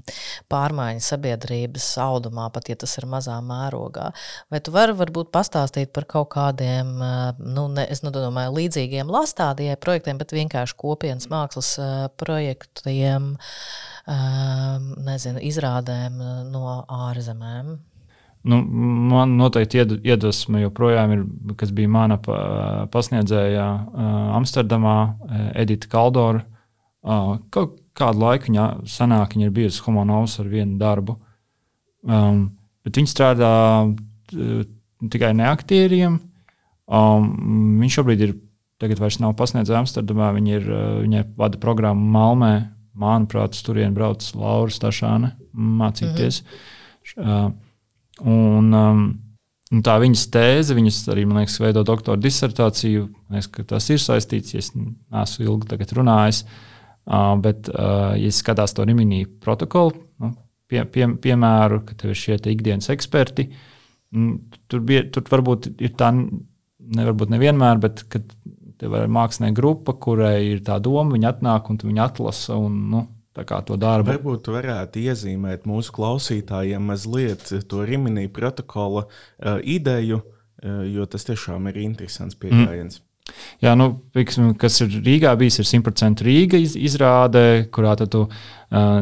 pārmaiņas 0.52 1.12
sabiedrības 1.14 1.90
audumā, 2.04 2.50
pat 2.54 2.72
ja 2.72 2.78
tas 2.80 2.96
ir 3.00 3.08
mazā 3.10 3.38
mērogā. 3.46 4.10
Vai 4.50 4.62
tu 4.66 4.74
vari 4.76 4.96
varbūt 4.98 5.32
pastāstīt 5.36 5.94
par 5.96 6.08
kaut 6.10 6.32
kādiem, 6.34 6.96
nu, 7.40 7.68
ne, 7.76 7.86
es 7.90 8.04
nu 8.06 8.14
domāju, 8.16 8.56
līdzīgiem 8.58 9.12
lastādījai 9.14 9.78
projektiem, 9.82 10.22
bet 10.22 10.34
vienkārši 10.36 10.78
kopienas 10.80 11.30
mākslas 11.32 11.76
projektiem, 12.22 13.36
um, 14.10 14.90
nezinu, 15.06 15.44
izrādēm 15.52 16.20
no 16.50 16.80
ārzemēm? 17.10 17.78
Nu, 18.48 18.62
man 19.12 19.34
noteikti 19.36 19.82
iedvesma 19.84 20.62
joprojām 20.62 21.12
ir, 21.12 21.24
kas 21.60 21.74
bija 21.76 21.92
mana 21.92 22.16
pasniedzēja 22.92 23.66
Amsterdamā, 24.38 24.96
Edita 25.60 25.90
Kaldora. 25.92 26.46
Kaut 27.52 27.76
kādu 28.00 28.24
laiku 28.24 28.48
viņa 28.48 28.70
sanāk, 28.88 29.36
viņa 29.36 29.50
ir 29.50 29.56
bijusi 29.56 29.84
homonovs 29.84 30.38
ar 30.40 30.48
vienu 30.52 30.80
darbu. 30.80 31.18
Um, 32.08 32.46
bet 32.88 32.96
viņi 32.96 33.12
strādā 33.12 33.52
tikai 35.12 35.34
neaktieriem. 35.36 36.20
Um, 36.90 37.30
viņš 37.84 38.00
šobrīd 38.00 38.24
ir, 38.24 38.36
tagad 38.80 39.04
vairs 39.04 39.20
nav 39.20 39.36
pasniedzējis 39.40 39.84
Amsterdamā, 39.84 40.32
viņa 40.40 40.56
ir, 40.56 40.76
viņa 41.04 41.30
vada 41.40 41.60
programmu 41.62 42.08
Malmē. 42.16 42.54
Manuprāt, 43.00 43.56
turien 43.64 43.94
brauc 43.96 44.26
Laura 44.36 44.74
Stašāne 44.74 45.36
mācīties. 45.54 46.42
Mm 46.42 47.24
-hmm. 47.24 47.46
uh, 47.48 47.69
Un, 48.26 48.74
um, 48.76 49.06
un 49.72 49.86
tā 49.86 49.96
viņas 50.02 50.26
tēze, 50.34 50.76
viņas 50.78 51.00
arī, 51.14 51.26
man 51.30 51.42
liekas, 51.42 51.60
veido 51.64 51.86
doktora 51.88 52.20
disertāciju. 52.22 53.08
Es, 53.40 53.50
tas 53.70 53.90
ir 53.94 54.02
saistīts, 54.04 54.56
ja 54.56 54.64
es 54.64 54.74
neesmu 54.76 55.48
ilgi 55.48 55.90
runājis. 55.98 56.44
Uh, 57.10 57.34
bet, 57.42 57.72
uh, 57.74 58.14
ja 58.20 58.30
skatās 58.36 58.76
to 58.78 58.84
Rimini 58.86 59.24
protokolu, 59.42 59.96
nu, 60.22 60.34
pie, 60.70 60.84
pie, 60.86 61.08
piemēru, 61.24 61.82
ka 61.88 61.96
tev 61.98 62.14
ir 62.14 62.20
šie 62.20 62.38
te 62.38 62.52
ikdienas 62.54 62.92
eksperti, 62.94 63.48
mm, 64.14 64.36
tur, 64.70 64.84
bija, 64.86 65.08
tur 65.10 65.26
varbūt 65.32 65.72
ir 65.82 65.96
tā, 65.98 66.12
ne, 66.14 67.08
varbūt 67.08 67.34
nevienmēr, 67.34 67.82
bet 67.82 68.04
tev 68.80 68.96
ir 69.00 69.10
mākslinieka 69.12 69.58
grupa, 69.58 69.96
kurai 69.98 70.52
ir 70.52 70.62
tā 70.68 70.78
doma, 70.84 71.16
viņi 71.16 71.32
atnāk 71.32 71.72
un 71.72 71.82
viņi 71.82 72.04
atlasa. 72.04 72.60
Un, 72.62 72.78
nu, 72.94 73.04
to 73.36 73.78
darbu. 73.80 74.12
Varbūt 74.12 74.50
varētu 74.52 75.04
iezīmēt 75.06 75.68
mūsu 75.70 75.94
klausītājiem 75.96 76.90
mazliet 76.92 77.52
to 77.70 77.84
Rimini 77.86 78.28
protokola 78.28 79.06
uh, 79.06 79.60
ideju, 79.64 80.22
uh, 80.24 80.82
jo 80.90 81.06
tas 81.06 81.28
tiešām 81.30 81.70
ir 81.72 81.84
interesants 81.86 82.36
pieejams. 82.40 83.00
Mm. 83.00 83.09
Jā, 83.64 83.74
nu, 83.76 83.90
piksim, 84.16 84.54
kas 84.60 84.80
ir 84.86 84.94
Rīgā 85.04 85.34
bijis, 85.40 85.60
ir 85.60 85.68
100% 85.68 86.24
Rīga 86.24 86.60
izrāde, 86.60 87.44
kurā 87.76 87.96
tu 88.00 88.22
uh, 88.26 88.30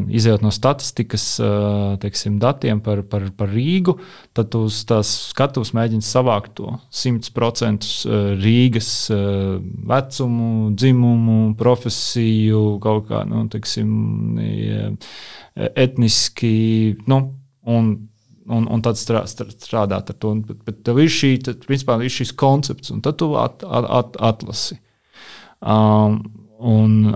izējot 0.09 0.45
no 0.45 0.51
statistikas 0.53 1.25
uh, 1.43 1.93
teiksim, 2.01 2.39
datiem 2.41 2.81
par, 2.83 3.03
par, 3.09 3.27
par 3.37 3.51
Rīgu, 3.53 3.97
tad 4.37 4.49
tu 4.53 4.63
uz 4.69 4.79
tās 4.89 5.11
skatuves 5.29 5.73
mēģini 5.77 6.05
savākt 6.05 6.55
to 6.57 6.73
100% 6.89 7.91
Rīgas 8.41 8.91
uh, 9.13 9.57
vecumu, 9.93 10.71
dzimumu, 10.73 11.39
profesiju, 11.59 12.65
kaut 12.83 13.07
kā 13.11 13.23
nu, 13.29 13.45
teiksim, 13.53 13.93
etniski. 15.55 16.97
Nu, 17.09 17.21
un, 17.69 17.93
un, 18.47 18.67
un 18.71 18.83
tad 18.83 18.99
strā, 18.99 19.23
strādāt 19.27 20.12
ar 20.12 20.17
to. 20.17 20.33
Bet, 20.47 20.60
bet 20.67 20.81
tev 20.88 21.01
ir, 21.03 21.12
šī, 21.12 21.31
tad, 21.45 21.63
principā, 21.67 21.97
ir 22.03 22.13
šis 22.13 22.33
koncepts, 22.38 22.91
un 22.93 23.03
tad 23.05 23.19
tu 23.21 23.31
at, 23.39 23.63
at, 23.63 23.88
at, 23.99 24.19
atlasi. 24.31 24.79
Um, 25.57 26.21
un 26.57 27.15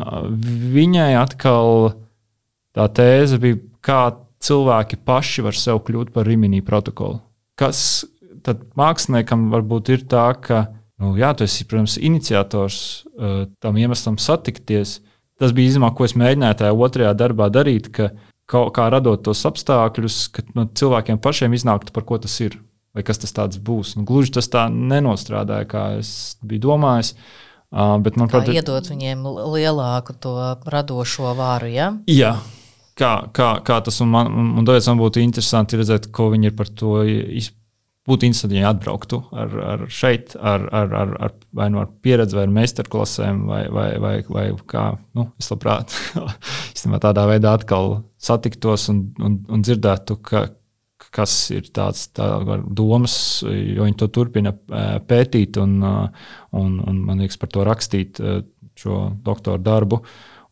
viņai 0.74 1.14
atkal 1.20 1.94
tā 2.78 2.88
tēze 2.98 3.40
bija, 3.42 3.60
kā 3.82 4.02
cilvēki 4.42 5.00
paši 5.06 5.46
var 5.46 5.58
sev 5.58 5.84
kļūt 5.86 6.12
par 6.16 6.28
Rimini 6.30 6.64
protokolu. 6.66 7.22
Kas 7.60 8.04
tad 8.46 8.64
māksliniekam 8.78 9.50
varbūt 9.54 9.92
ir 9.94 10.06
tā, 10.10 10.32
ka, 10.42 10.66
nu, 11.02 11.14
jā, 11.20 11.34
tu 11.38 11.46
esi, 11.46 11.68
protams, 11.70 12.00
iniciators 12.02 12.82
uh, 13.14 13.46
tam 13.62 13.78
iemeslam 13.78 14.18
satikties. 14.22 15.00
Tas 15.42 15.54
bija 15.58 15.74
izmā, 15.74 15.90
ko 15.98 16.06
es 16.06 16.14
mēģināju 16.18 16.58
tajā 16.60 16.74
otrajā 16.86 17.14
darbā 17.18 17.48
darīt, 17.54 17.90
ka 17.94 18.10
uh, 18.10 18.28
kā, 18.52 18.66
kā 18.76 18.90
radot 18.94 19.24
tos 19.26 19.46
apstākļus, 19.48 20.18
ka 20.36 20.44
no 20.52 20.66
nu, 20.66 20.72
cilvēkiem 20.78 21.22
pašiem 21.24 21.56
iznāktu, 21.58 21.96
par 21.96 22.08
ko 22.08 22.20
tas 22.22 22.36
ir. 22.44 22.60
Vai 22.92 23.06
kas 23.08 23.22
tas 23.24 23.56
būs? 23.56 23.96
Nu, 23.96 24.04
gluži 24.08 24.34
tas 24.36 24.50
tā 24.52 24.66
nenostrādāja, 24.68 25.68
kā 25.72 25.84
es 26.02 26.36
biju 26.44 26.66
domājis. 26.68 27.14
Uh, 27.72 27.96
bet, 28.04 28.18
manuprāt, 28.20 28.50
iedot 28.52 28.90
viņiem 28.92 29.24
lielāku 29.54 30.18
to 30.20 30.34
radošo 30.68 31.32
vāru. 31.38 31.70
Ja? 31.72 31.94
Jā, 32.12 32.34
kā, 33.00 33.14
kā, 33.32 33.54
kā 33.64 33.80
tas 33.86 34.02
man, 34.04 34.28
un, 34.28 34.52
un 34.60 34.68
tāpēc 34.68 34.92
man 34.92 35.00
būtu 35.00 35.24
interesanti 35.24 35.80
redzēt, 35.80 36.10
ko 36.12 36.28
viņi 36.34 36.52
ir 36.52 36.58
par 36.58 36.68
to 36.68 36.98
būtu 38.10 38.28
interesanti, 38.28 38.60
ja 38.60 38.74
atbrauktu 38.74 39.22
ar, 39.32 39.56
ar 39.74 39.86
šeit, 39.94 40.36
ar, 40.36 40.66
ar, 40.74 40.96
ar, 41.04 41.16
ar, 41.28 41.36
vai 41.56 41.70
nu 41.72 41.80
ar 41.84 41.90
pieredzi, 42.04 42.36
vai 42.36 42.48
ar 42.48 42.54
meistarklasēm, 42.60 43.44
vai, 43.48 43.62
vai, 43.72 43.90
vai, 44.02 44.16
vai 44.28 44.46
kā. 44.68 44.86
Nu, 45.16 45.30
es 45.40 45.52
labprāt 45.54 45.96
tādā 46.86 47.28
veidā 47.30 47.54
atkal 47.58 48.02
satiktos 48.22 48.88
un, 48.92 49.06
un, 49.22 49.38
un 49.52 49.64
dzirdētu, 49.66 50.18
ka, 50.26 50.46
kas 51.12 51.36
ir 51.54 51.70
tāds 51.74 52.08
tā, 52.16 52.28
domas, 52.68 53.16
jo 53.46 53.88
viņi 53.88 53.98
to 54.00 54.10
turpina 54.14 54.54
pētīt 55.08 55.60
un, 55.62 55.80
un, 55.84 56.76
un 56.80 57.00
man 57.08 57.24
liekas 57.24 57.40
par 57.42 57.52
to 57.54 57.66
rakstīt 57.68 58.22
šo 58.78 59.00
doktora 59.26 59.62
darbu. 59.62 60.02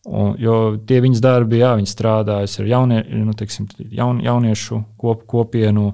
Un, 0.10 0.34
jo 0.40 0.56
tie 0.88 1.02
viņas 1.04 1.22
darbi, 1.22 1.60
jā, 1.62 1.76
viņi 1.78 1.92
strādājas 1.92 2.60
ar 2.62 2.72
jaunie, 2.72 3.04
nu, 3.20 3.36
teiksim, 3.38 3.68
jaun, 3.94 4.24
jauniešu 4.26 4.84
kop, 4.98 5.28
kopienu. 5.30 5.92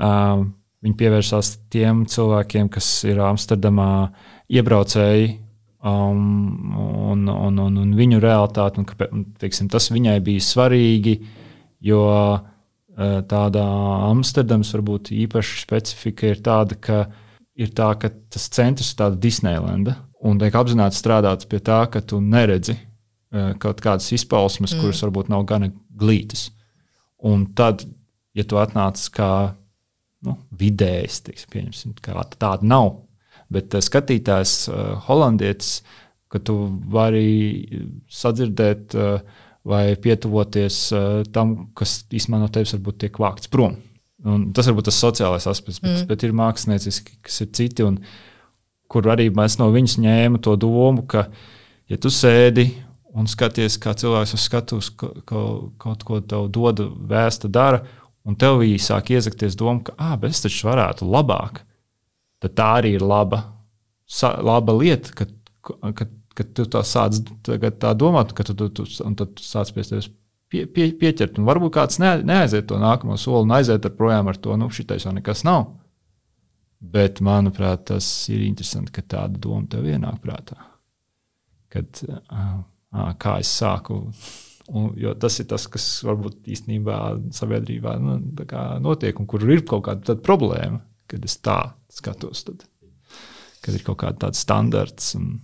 Uh, 0.00 0.48
Viņi 0.80 0.96
pievērsās 0.96 1.58
tiem 1.68 2.06
cilvēkiem, 2.08 2.70
kas 2.72 2.86
ir 3.04 3.18
Amsterdamā 3.20 4.14
iebraucēji 4.48 5.34
um, 5.82 6.74
un, 7.10 7.28
un, 7.28 7.58
un, 7.58 7.78
un 7.82 7.94
viņu 7.96 8.20
realitāti. 8.22 8.82
Un, 8.82 9.24
teiksim, 9.40 9.70
tas 9.72 9.90
viņai 9.92 10.18
bija 10.24 10.44
svarīgi, 10.44 11.16
jo 11.86 12.02
uh, 12.10 12.40
tāda 13.30 13.64
Amsterdamas 14.10 14.72
varbūt 14.76 15.12
īpaša 15.16 15.58
specifika 15.62 16.30
ir 16.30 16.42
tāda, 16.44 16.78
ka, 16.80 17.02
ir 17.58 17.72
tā, 17.76 17.92
ka 18.00 18.12
tas 18.32 18.48
centrs 18.52 18.92
ir 18.92 19.00
tāds 19.02 19.20
Disneylanda. 19.22 19.96
Un 20.26 20.40
tiek 20.40 20.56
apzināti 20.56 20.98
strādāts 20.98 21.48
pie 21.48 21.62
tā, 21.64 21.82
ka 21.92 22.02
tu 22.04 22.20
neredzi 22.20 22.76
uh, 22.76 23.54
kaut 23.60 23.80
kādas 23.84 24.10
izpausmes, 24.16 24.74
mm. 24.76 24.84
kuras 24.84 25.00
varbūt 25.06 25.32
nav 25.32 25.46
gana 25.48 25.72
glītas. 26.00 26.50
Un 27.24 27.46
tad, 27.56 27.84
ja 28.36 28.44
tu 28.48 28.60
atnāc 28.60 29.00
kā 29.12 29.30
nu, 30.26 30.36
vidējs, 30.56 31.22
teiksim, 31.26 31.94
kā 32.04 32.16
tāda 32.36 32.66
nav. 32.66 32.98
Bet 33.50 33.74
uh, 33.74 33.84
skatītājs, 33.84 34.54
uh, 34.70 34.96
holandietis, 35.08 35.80
ka 36.30 36.38
tu 36.38 36.56
vari 36.92 37.90
sadzirdēt 38.10 38.96
uh, 38.98 39.46
vai 39.66 39.92
pietuvoties 40.00 40.76
tam, 41.36 41.50
kas 41.76 41.98
īstenībā 42.08 42.38
no 42.40 42.46
tevis 42.48 42.72
varbūt 42.72 43.02
tiek 43.02 43.18
vākts 43.20 43.50
prom. 43.52 43.74
Un 44.24 44.50
tas 44.56 44.68
varbūt 44.68 44.88
tas 44.88 45.00
sociālais 45.00 45.46
aspekts, 45.48 45.80
bet, 45.80 45.92
mm. 45.92 46.06
bet 46.08 46.24
ir 46.24 46.36
mākslinieciski, 46.36 47.18
kas 47.24 47.40
ir 47.44 47.50
citi, 47.56 47.84
un 47.84 47.98
kur 48.90 49.06
arī 49.12 49.30
mēs 49.32 49.58
no 49.60 49.70
viņas 49.72 49.98
ņēmu 50.02 50.40
to 50.44 50.56
domu, 50.60 51.04
ka, 51.08 51.26
ja 51.88 51.98
tu 52.00 52.12
sēdi 52.12 52.70
un 53.16 53.28
skaties, 53.30 53.78
kā 53.80 53.94
cilvēks 53.98 54.34
uz 54.36 54.44
skatuves 54.44 54.90
kaut, 54.96 55.72
kaut 55.80 56.04
ko 56.06 56.20
tev 56.20 56.50
dod, 56.52 56.82
vēsta, 57.10 57.50
dara, 57.52 57.82
un 58.28 58.36
tev 58.38 58.60
bija 58.60 58.82
sāk 58.90 59.12
iezakties 59.14 59.56
doma, 59.58 59.82
ka, 59.86 59.96
ah, 59.98 60.16
bet 60.20 60.36
es 60.36 60.44
taču 60.44 60.68
varētu 60.68 61.08
labāk, 61.08 61.62
tad 62.40 62.56
tā 62.58 62.68
arī 62.80 62.94
ir 62.98 63.04
laba, 63.04 63.42
sa, 64.08 64.34
laba 64.44 64.74
lieta, 64.76 65.12
ka, 65.16 65.26
ka, 65.96 66.08
ka 66.36 66.46
tu 66.56 66.66
tā 66.70 66.82
sāc 66.86 67.20
tā 67.44 67.92
domāt, 67.98 68.34
ka 68.36 68.46
tu, 68.48 68.56
tu, 68.56 68.70
tu, 68.80 68.86
un 69.04 69.16
tad 69.18 69.36
tu 69.38 69.44
sāc 69.46 69.72
pie 69.76 69.84
tevis 69.86 70.10
pie, 70.50 70.64
pie, 70.66 70.90
pieķert. 71.00 71.38
Un 71.38 71.48
varbūt 71.48 71.76
kāds 71.76 72.00
ne, 72.02 72.16
neaiziet 72.26 72.68
to 72.70 72.80
nākamo 72.80 73.18
soli 73.20 73.46
un 73.46 73.56
aiziet 73.58 73.86
ar 73.86 73.94
projām 73.96 74.32
ar 74.32 74.40
to, 74.40 74.56
nu, 74.58 74.70
šitais 74.74 75.06
jau 75.06 75.14
nekas 75.16 75.44
nav. 75.48 75.68
Bet, 76.80 77.20
manuprāt, 77.20 77.84
tas 77.92 78.06
ir 78.32 78.46
interesanti, 78.46 78.92
ka 78.96 79.04
tāda 79.04 79.36
doma 79.36 79.68
tev 79.68 79.84
ienāk 79.90 80.22
prātā. 80.24 80.56
Kad, 81.70 82.00
uh, 82.08 82.62
kā 83.20 83.36
es 83.42 83.50
sāku 83.52 84.00
Un, 84.70 84.92
jo 85.00 85.10
tas 85.18 85.34
ir 85.42 85.48
tas, 85.50 85.64
kas 85.66 85.84
varbūt 86.06 86.46
īstenībā 86.54 86.96
sabiedrībā 87.34 87.96
nu, 87.98 88.20
notiek, 88.84 89.18
un 89.18 89.26
kur 89.26 89.42
ir 89.50 89.64
kaut 89.66 89.82
kāda 89.88 90.14
problēma, 90.22 90.78
kad 91.10 91.24
es 91.26 91.34
tā 91.42 91.58
skatos. 91.92 92.44
Tad, 92.48 92.64
kad 93.64 93.76
ir 93.76 93.84
kaut 93.86 94.00
kāda 94.02 94.26
tāda 94.26 94.38
standarts. 94.38 95.14
Un, 95.18 95.38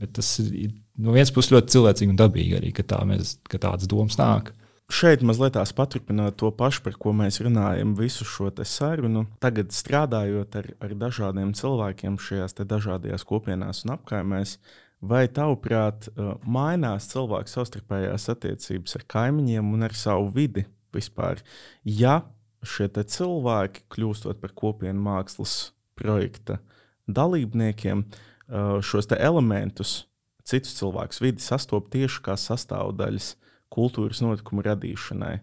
bet 0.00 0.14
tas 0.18 0.36
ir 0.42 0.74
no 1.00 1.14
vienas 1.14 1.32
puses 1.34 1.52
ļoti 1.54 1.74
cilvēcīgi 1.74 2.14
un 2.14 2.20
dabīgi 2.20 2.58
arī, 2.58 2.74
ka, 2.74 2.84
tā 2.94 3.00
mēs, 3.08 3.38
ka 3.50 3.60
tādas 3.62 3.90
domas 3.90 4.18
nāk. 4.20 4.52
šeit 4.92 5.22
mazliet 5.24 5.56
paturpināt 5.74 6.36
to 6.36 6.50
pašu, 6.52 6.82
par 6.84 6.98
ko 7.00 7.14
mēs 7.16 7.40
runājam 7.40 7.94
visu 7.96 8.24
šo 8.28 8.50
sarunu. 8.68 9.26
Tagad 9.40 9.72
strādājot 9.72 10.56
ar, 10.60 10.68
ar 10.80 10.94
dažādiem 10.94 11.54
cilvēkiem 11.56 12.18
šajās 12.20 12.54
dažādajās 12.60 13.24
kopienās 13.24 13.84
un 13.84 13.94
apkaimēs, 13.96 14.58
vai 15.00 15.26
tavuprāt, 15.28 16.08
uh, 16.12 16.36
mainās 16.44 17.08
cilvēku 17.10 17.48
savstarpējās 17.48 18.28
attiecības 18.28 18.96
ar 18.96 19.04
kaimiņiem 19.08 19.72
un 19.72 19.82
ar 19.88 19.96
savu 19.96 20.28
vidi 20.36 20.66
vispār? 20.94 21.40
Ja 21.84 22.22
šie 22.66 22.88
cilvēki, 22.88 23.86
kļūstot 23.92 24.40
par 24.42 24.54
kopienu 24.56 25.00
mākslas 25.04 25.72
projekta 25.98 26.58
dalībniekiem, 27.06 28.04
uh, 28.04 28.76
šos 28.84 29.10
elementus, 29.14 30.04
citus 30.44 30.76
cilvēkus 30.78 31.22
vidi 31.22 31.44
sastop 31.44 31.90
tieši 31.92 32.22
kā 32.24 32.36
sastāvdaļas 32.40 33.34
kultūras 33.74 34.22
notikumu 34.24 34.64
radīšanai. 34.64 35.38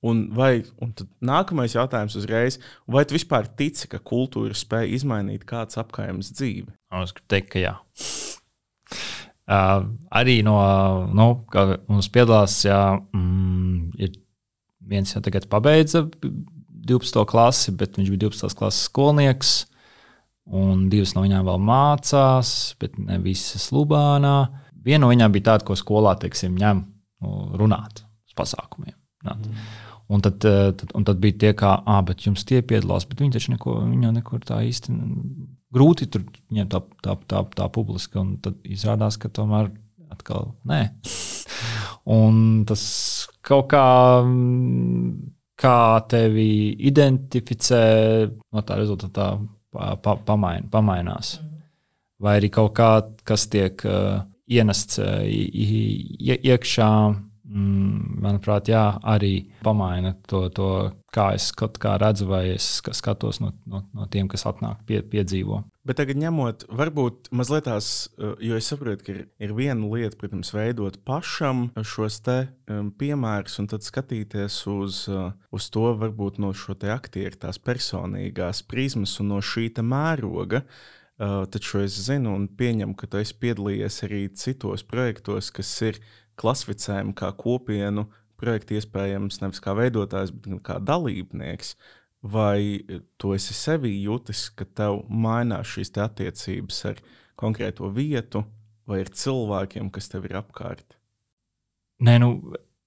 Un 0.00 0.22
vai 0.32 0.62
un 0.80 0.94
nākamais 1.20 1.74
jautājums 1.76 2.16
uzreiz, 2.16 2.56
vai 2.88 3.04
tu 3.04 3.18
vispār 3.18 3.50
tici, 3.52 3.84
ka 3.90 4.00
kultūra 4.00 4.56
spēj 4.56 4.94
izmainīt 4.96 5.44
kāds 5.48 5.76
apgājums 5.80 6.32
dzīvi? 6.38 6.72
Es 7.02 7.12
gribu 7.12 7.28
teikt, 7.28 7.50
ka 7.52 7.60
jā. 7.60 7.74
Uh, 9.50 9.90
arī 10.14 10.38
no 10.46 10.56
nu, 11.10 11.26
mums 11.90 12.08
piedalās, 12.14 12.62
jā, 12.64 12.80
mm, 13.12 13.98
ir 14.00 14.16
viens 14.80 15.12
jau 15.14 15.22
tagad 15.24 15.48
pabeidza 15.50 16.06
12. 16.20 17.24
klasi, 17.28 17.74
bet 17.76 17.98
viņš 17.98 18.12
bija 18.12 18.28
12. 18.28 18.56
klases 18.58 18.88
skolnieks. 18.88 19.56
Un 20.50 20.88
divas 20.90 21.12
no 21.14 21.22
viņām 21.22 21.44
vēl 21.46 21.60
mācās, 21.62 22.54
bet 22.80 22.96
ne 22.98 23.20
visas 23.22 23.68
Lubānā. 23.70 24.48
Viena 24.82 25.04
no 25.04 25.10
viņām 25.12 25.30
bija 25.34 25.52
tāda, 25.52 25.66
ko 25.68 25.76
skolā 25.78 26.16
teiksim, 26.18 26.56
ņem 26.58 26.80
Nu, 27.20 27.50
runāt 27.60 28.02
uz 28.28 28.36
pasākumiem. 28.36 28.96
Mm. 29.26 29.56
Un 30.10 30.22
tad, 30.24 30.42
eh, 30.48 30.72
tad, 30.72 30.92
un 30.96 31.04
tad 31.06 31.20
bija 31.22 31.36
tie, 31.38 31.50
kā, 31.54 31.74
ah, 31.86 32.00
bet 32.06 32.24
jums 32.24 32.46
tie 32.48 32.62
piedalās, 32.64 33.06
bet 33.08 33.20
viņi 33.20 33.36
taču 33.36 33.52
neko, 33.52 33.76
viņa 33.84 34.12
nekur 34.16 34.40
tā 34.46 34.62
īsti 34.66 34.94
grūti 35.70 36.08
tur 36.10 36.24
viņiem 36.50 36.70
tā, 36.72 36.80
tā, 37.04 37.14
tā, 37.30 37.44
tā 37.56 37.68
publiski. 37.70 38.18
Un 38.18 38.38
tad 38.42 38.56
izrādās, 38.64 39.20
ka 39.20 39.28
tomēr 39.28 39.68
atkal 40.10 40.54
nē. 40.66 40.80
un 42.18 42.64
tas 42.66 42.82
kaut 43.50 43.68
kā, 43.72 43.86
kā 45.60 45.78
tevi 46.10 46.50
identificē, 46.90 47.84
no 48.54 48.62
tā 48.66 48.78
rezultātā 48.80 49.32
pa, 49.74 49.94
pa, 50.02 50.16
pamain, 50.26 50.68
pamainās. 50.70 51.38
Mm. 51.40 51.56
Vai 52.20 52.36
arī 52.40 52.50
kaut 52.52 52.74
kā, 52.76 52.90
kas 53.24 53.46
tiek 53.52 53.80
uh, 53.88 54.22
ienests 54.50 55.00
uh, 55.00 55.22
iekšā. 55.24 56.90
Mm, 57.50 58.20
manuprāt, 58.22 58.68
jā, 58.70 58.82
arī 59.02 59.48
pamaina 59.64 60.12
to, 60.30 60.44
to 60.54 60.68
kā 61.10 61.32
es 61.34 61.48
kaut 61.56 61.80
kā 61.82 61.96
redzu, 61.98 62.28
vai 62.30 62.44
es 62.52 62.66
skatos 62.94 63.40
no, 63.42 63.50
no, 63.66 63.80
no 63.96 64.06
tiem, 64.12 64.28
kas 64.30 64.46
atnāk, 64.46 64.84
pie, 64.86 65.00
piedzīvo. 65.02 65.58
Bet 65.82 65.98
tagad 65.98 66.20
ņemot, 66.20 66.68
varbūt 66.78 67.32
mazliet 67.34 67.66
tās, 67.66 67.88
uh, 68.20 68.36
jo 68.44 68.54
es 68.60 68.70
saprotu, 68.70 69.02
ka 69.02 69.12
ir, 69.16 69.20
ir 69.42 69.56
viena 69.56 69.90
lieta, 69.90 70.14
protams, 70.20 70.52
veidot 70.54 71.00
pašam 71.08 71.66
šos 71.82 72.20
te 72.22 72.38
piemērus, 73.00 73.58
un 73.64 73.70
tad 73.74 73.82
skatīties 73.82 74.60
uz, 74.70 75.02
uh, 75.10 75.32
uz 75.50 75.68
to 75.74 75.90
varbūt 76.04 76.38
no 76.38 76.54
šo 76.54 76.78
te 76.78 76.94
aktieru 76.94 77.40
tās 77.48 77.58
personīgās 77.58 78.62
prizmas 78.70 79.18
un 79.18 79.34
no 79.34 79.42
šī 79.42 79.72
mēroga. 79.82 80.62
Uh, 80.62 80.96
Uh, 81.20 81.42
taču 81.52 81.82
es 81.84 81.92
zinu 82.00 82.30
un 82.32 82.46
pieņemu, 82.48 82.94
ka 82.96 83.04
tu 83.12 83.18
esi 83.20 83.34
piedalījies 83.42 83.98
arī 84.06 84.20
citos 84.40 84.80
projektos, 84.88 85.50
kas 85.52 85.68
ir 85.84 85.98
klasificējami 86.40 87.14
kā 87.18 87.30
kopienu 87.38 88.06
projekti, 88.40 88.78
iespējams, 88.80 89.40
nevis 89.42 89.60
kā 89.62 89.74
veidotājs, 89.76 90.32
bet 90.32 90.62
kā 90.66 90.78
dalībnieks. 90.80 91.74
Vai 92.20 92.84
tu 93.16 93.32
esi 93.32 93.54
sevī 93.56 93.94
jūtis, 94.02 94.50
ka 94.52 94.66
tev 94.76 95.06
mainās 95.08 95.70
šīs 95.72 95.94
te 95.94 96.02
attiecības 96.04 96.80
ar 96.90 96.98
konkrēto 97.40 97.88
vietu 97.96 98.42
vai 98.88 99.00
ar 99.06 99.12
cilvēkiem, 99.22 99.88
kas 99.94 100.12
tev 100.12 100.26
ir 100.28 100.36
apkārt? 100.42 100.98
Nē, 102.04 102.18
nu, 102.20 102.34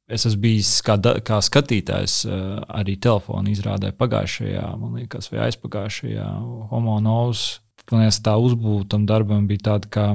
es 0.05 0.27
esmu 0.29 0.43
bijis 0.45 0.75
kā, 0.85 0.99
da, 1.01 1.15
kā 1.25 1.39
skatītājs 1.41 2.19
uh, 2.27 2.61
arī 2.77 2.99
telefona 3.01 3.49
izrādē 3.49 3.89
pagājušajā, 3.97 4.67
man 4.77 5.01
liekas, 5.01 5.31
vai 5.33 5.47
aizpagājušajā 5.47 6.29
Homo 6.69 6.99
Novs 7.01 7.63
Man 7.91 8.05
liekas, 8.05 8.21
tā 8.23 8.35
uzbūve 8.39 8.85
tam 8.91 9.07
darbam 9.09 9.47
bija 9.49 9.67
tāda, 9.67 9.89
kā, 9.91 10.05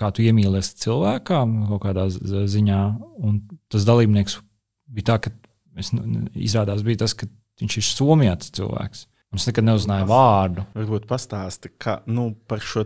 kā 0.00 0.10
tu 0.14 0.24
iemīlies 0.26 0.74
cilvēkā, 0.82 1.40
kaut 1.70 1.82
kādā 1.84 2.08
ziņā. 2.10 2.82
Un 3.24 3.40
tas 3.72 3.86
dalībnieks 3.88 4.38
bija 4.94 5.12
tā, 5.12 5.18
ka 5.26 5.34
es, 5.80 5.92
izrādās, 6.34 6.84
bija 6.86 7.04
tas, 7.04 7.16
ka 7.18 7.28
viņš 7.62 7.80
ir 7.80 7.86
Somijā 7.88 8.38
tas 8.40 8.54
cilvēks. 8.54 9.08
Un 9.34 9.40
es 9.40 9.48
nekad 9.48 9.66
neuzzināju 9.66 10.06
vārdu. 10.06 10.62
Varbūt 10.76 11.08
pastāsti, 11.10 11.72
ka 11.82 11.96
nu, 12.06 12.28
par 12.46 12.60
šo 12.62 12.84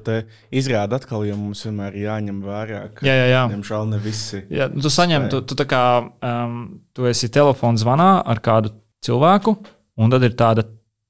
izrādi 0.49 0.97
atkal, 0.97 1.27
jo 1.29 1.35
mums 1.37 1.61
vienmēr 1.67 1.99
ir 1.99 2.07
jāņem 2.07 2.39
vērā, 2.41 2.79
ka, 2.97 3.05
jā, 3.05 3.17
jā, 3.19 3.27
jā. 3.35 3.43
diemžēl, 3.53 3.85
ne 3.91 3.99
visi. 4.01 4.41
Jā, 4.49 4.71
nu, 4.73 4.81
tu 4.81 4.93
saņem, 4.93 5.27
tu, 5.29 5.43
tu, 5.45 5.59
kā, 5.69 5.83
um, 6.25 6.63
tu 6.97 7.05
esi 7.11 7.29
telefona 7.35 7.83
zvanā 7.83 8.09
ar 8.25 8.41
kādu 8.41 8.73
cilvēku, 9.05 9.59
un 10.01 10.15
tad 10.15 10.25
ir 10.25 10.39
tāda 10.41 10.65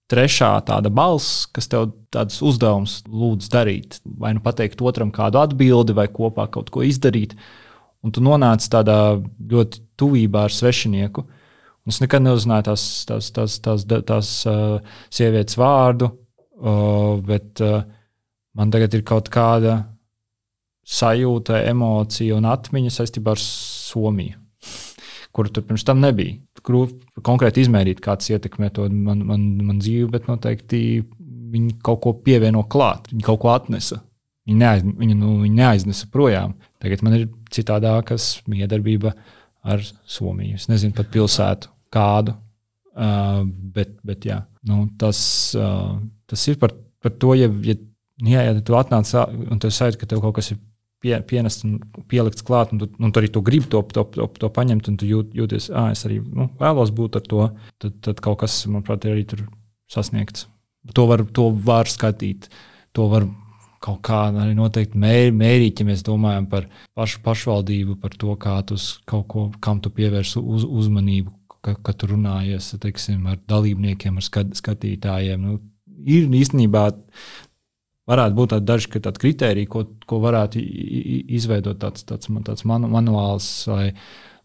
trešā 0.09 0.51
tāda 0.69 0.91
balss, 0.93 1.47
kas 1.53 1.69
tev 1.71 1.91
tādus 2.15 2.41
uzdevumus 2.45 3.01
lūdz 3.09 3.51
darīt. 3.53 3.99
Vai 4.05 4.33
nu 4.37 4.43
pateikt 4.45 4.81
otram 4.85 5.13
kādu 5.15 5.41
atbildi, 5.43 5.97
vai 5.97 6.09
kopā 6.13 6.49
kaut 6.53 6.73
ko 6.75 6.85
izdarīt. 6.87 7.37
Un 8.05 8.15
tu 8.15 8.23
nonāc 8.25 8.65
tādā 8.71 9.19
ļoti 9.19 9.83
tuvībā 9.99 10.47
ar 10.47 10.55
svešinieku. 10.55 11.27
Un 11.85 11.93
es 11.93 12.01
nekad 12.03 12.25
neuzzināju 12.25 12.69
tās, 12.71 12.87
tās, 13.09 13.31
tās, 13.35 13.59
tās, 13.65 13.85
tās 14.09 14.33
uh, 14.49 14.97
sievietes 15.13 15.57
vārdu, 15.59 16.11
uh, 16.61 17.17
bet 17.25 17.63
uh, 17.65 17.81
man 18.57 18.73
tagad 18.75 18.97
ir 18.97 19.07
kaut 19.09 19.31
kāda 19.33 19.81
sajūta, 20.89 21.63
emocija 21.69 22.37
un 22.39 22.49
atmiņa 22.49 22.93
saistībā 22.95 23.35
ar 23.35 23.43
Somiju, 23.43 24.39
kur 25.39 25.47
tur 25.55 25.63
pirms 25.63 25.87
tam 25.87 26.01
nebija 26.03 26.35
grūti 26.67 27.23
konkrēti 27.23 27.63
izmērīt, 27.63 28.03
kā 28.03 28.17
tas 28.19 28.33
ietekmē 28.35 28.73
to 28.75 28.89
man, 28.91 29.23
man, 29.29 29.47
man 29.69 29.79
dzīvi, 29.79 30.09
bet 30.11 30.27
noteikti 30.27 30.81
viņi 31.53 31.79
kaut 31.87 32.03
ko 32.03 32.13
pievieno 32.27 32.65
klāt, 32.67 33.07
viņi 33.13 33.25
kaut 33.25 33.39
ko 33.45 33.53
atnesa. 33.55 34.03
Viņi, 34.49 34.59
neaiz, 34.59 34.85
viņi, 34.99 35.15
nu, 35.21 35.37
viņi 35.45 35.61
neaiznesa 35.61 36.09
projām. 36.13 36.57
Tagad 36.83 37.05
man 37.05 37.19
ir 37.19 37.27
citādāka 37.53 38.17
miedarbība 38.49 39.13
ar 39.69 39.83
Somiju. 40.09 40.57
Es 40.57 40.69
nezinu 40.71 40.97
pat 40.97 41.11
pilsētu 41.13 41.71
kādu, 41.93 42.35
uh, 42.97 43.43
bet, 43.77 43.93
bet 44.09 44.25
jā, 44.29 44.41
nu, 44.69 44.87
tas, 45.01 45.21
uh, 45.59 45.99
tas 46.29 46.47
ir 46.49 46.59
par, 46.61 46.75
par 47.05 47.15
to, 47.21 47.35
ja, 47.37 47.51
ja, 47.65 47.77
jā, 48.25 48.47
ja 48.49 48.57
tu 48.65 48.77
atnāc 48.79 49.13
un 49.29 49.61
tu 49.61 49.71
sajūti, 49.73 50.01
ka 50.01 50.09
tev 50.09 50.25
kaut 50.25 50.39
kas 50.41 50.53
ir 50.55 50.61
pie, 51.03 51.15
pienests 51.29 51.65
un 51.67 51.79
pielikts 52.11 52.45
klāt, 52.47 52.73
un 52.75 52.83
tu, 52.83 52.89
un 52.99 53.13
tu 53.13 53.21
arī 53.21 53.31
tu 53.33 53.43
gribi 53.45 53.71
to, 53.71 53.83
to, 53.95 54.05
to, 54.15 54.29
to 54.43 54.51
paņemt, 54.55 54.91
un 54.91 54.99
tu 55.01 55.09
jūt, 55.09 55.35
jūties, 55.39 55.71
ah, 55.75 55.91
es 55.95 56.05
arī 56.09 56.21
nu, 56.23 56.49
vēlos 56.61 56.93
būt 56.95 57.21
ar 57.21 57.27
to, 57.29 57.49
tad, 57.83 57.99
tad 58.05 58.23
kaut 58.25 58.41
kas, 58.45 58.61
manuprāt, 58.71 59.07
ir 59.07 59.17
arī 59.17 59.27
tur 59.29 59.45
sasniegts. 59.93 60.49
To 60.97 61.05
var, 61.11 61.25
to 61.35 61.51
var 61.65 61.91
skatīt, 61.91 62.49
to 62.97 63.09
var 63.11 63.27
kaut 63.85 64.01
kā 64.07 64.25
arī 64.33 64.55
noteikti 64.59 64.99
mēr, 64.99 65.33
mērīt, 65.35 65.81
ja 65.81 65.89
mēs 65.89 66.05
domājam 66.07 66.49
par 66.51 66.69
pašu 66.99 67.23
pašvaldību, 67.25 67.99
par 68.03 68.15
to, 68.19 68.35
kā 68.41 68.59
tu 68.67 68.79
kaut 69.09 69.27
ko, 69.31 69.49
kam 69.63 69.83
tu 69.85 69.93
pievērsi 69.95 70.41
uz, 70.43 70.67
uzmanību, 70.67 71.33
ka, 71.63 71.77
ka 71.85 71.95
tu 71.95 72.11
runājies 72.11 72.73
teiksim, 72.83 73.27
ar 73.31 73.39
dalībniekiem, 73.51 74.19
ar 74.19 74.27
skat, 74.27 74.55
skatītājiem. 74.59 75.45
Nu, 75.45 75.61
ir 76.09 76.27
īstenībā 76.41 76.89
varētu 78.09 78.39
būt 78.39 78.55
tādi 78.55 78.69
daži 78.71 79.03
tādi 79.05 79.23
kriteriji, 79.25 79.71
ko, 79.71 79.85
ko 80.09 80.21
varētu 80.25 80.63
izveidot 81.39 81.81
tāds, 81.83 82.07
tāds, 82.09 82.31
tāds 82.47 82.65
manu, 82.69 82.91
manuāls, 82.93 83.51
lai 83.71 83.91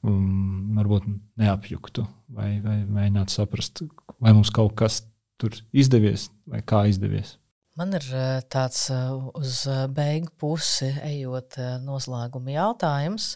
um, 0.03 0.73
varbūt 0.79 1.07
neapjuktu 1.41 2.05
vai, 2.35 2.57
vai 2.63 2.81
mēģinātu 2.83 3.37
saprast, 3.39 3.85
vai 4.19 4.35
mums 4.35 4.51
kaut 4.53 4.75
kas 4.79 5.03
tur 5.41 5.55
izdevies 5.73 6.29
vai 6.49 6.61
kā 6.65 6.85
izdevies. 6.91 7.37
Man 7.73 7.89
ir 7.97 8.03
eh, 8.13 8.41
tāds 8.53 8.83
eh, 8.93 9.13
uz 9.39 9.63
eh, 9.65 9.85
beigu 9.89 10.29
pusi 10.37 10.91
ejot 11.07 11.57
noslēguma 11.81 12.53
jautājums. 12.53 13.31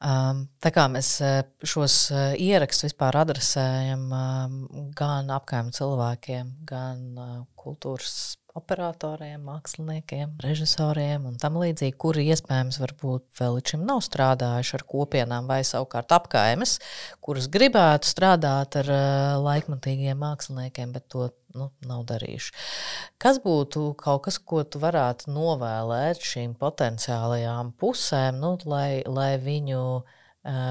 Um, 0.00 0.46
tā 0.64 0.72
kā 0.72 0.86
mēs 0.88 1.10
šos 1.60 1.98
ierakstus 2.40 2.88
vispār 2.88 3.20
adresējam 3.20 4.06
um, 4.08 4.56
gan 4.96 5.28
apkaimē 5.36 5.76
cilvēkiem, 5.76 6.54
gan 6.68 7.04
kultūras 7.60 8.38
operatoriem, 8.56 9.40
māksliniekiem, 9.46 10.36
režisoriem 10.44 11.28
un 11.30 11.38
tam 11.40 11.58
līdzīgi, 11.60 11.94
kuri 12.00 12.26
iespējams 12.32 12.80
varbūt 12.82 13.26
vēl 13.40 13.58
līdz 13.58 13.74
šim 13.74 13.86
nav 13.88 14.02
strādājuši 14.06 14.76
ar 14.78 14.84
kopienām 14.88 15.50
vai 15.50 15.60
savukārt 15.66 16.14
apkaimes, 16.16 16.78
kuras 17.24 17.50
gribētu 17.52 18.10
strādāt 18.10 18.78
ar 18.82 18.92
uh, 18.92 19.06
laikmatīgiem 19.44 20.18
māksliniekiem, 20.22 20.94
bet 20.96 21.08
to 21.12 21.30
nu, 21.56 21.70
nav 21.86 22.04
darījuši. 22.10 22.52
Kas 23.22 23.40
būtu 23.44 23.88
kaut 24.00 24.26
kas, 24.26 24.38
ko 24.38 24.62
tu 24.64 24.80
varētu 24.82 25.32
novēlēt 25.32 26.22
šīm 26.24 26.54
potenciālajām 26.60 27.72
pusēm, 27.80 28.40
nu, 28.42 28.56
lai, 28.68 29.02
lai 29.06 29.34
viņu 29.42 29.82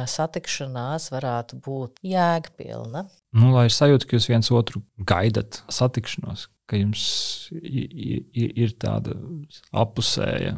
satikšanās 0.07 1.09
varētu 1.11 1.59
būt 1.65 1.99
jēgpilna. 2.07 3.05
Nu, 3.35 3.51
lai 3.51 3.65
ir 3.67 3.75
sajūta, 3.75 4.07
ka 4.07 4.17
jūs 4.17 4.29
viens 4.31 4.51
otru 4.55 4.81
gaidat 5.07 5.59
satikšanos, 5.71 6.47
ka 6.69 6.79
jums 6.79 7.03
ir 7.51 8.77
tāda 8.79 9.17
apusēja 9.75 10.55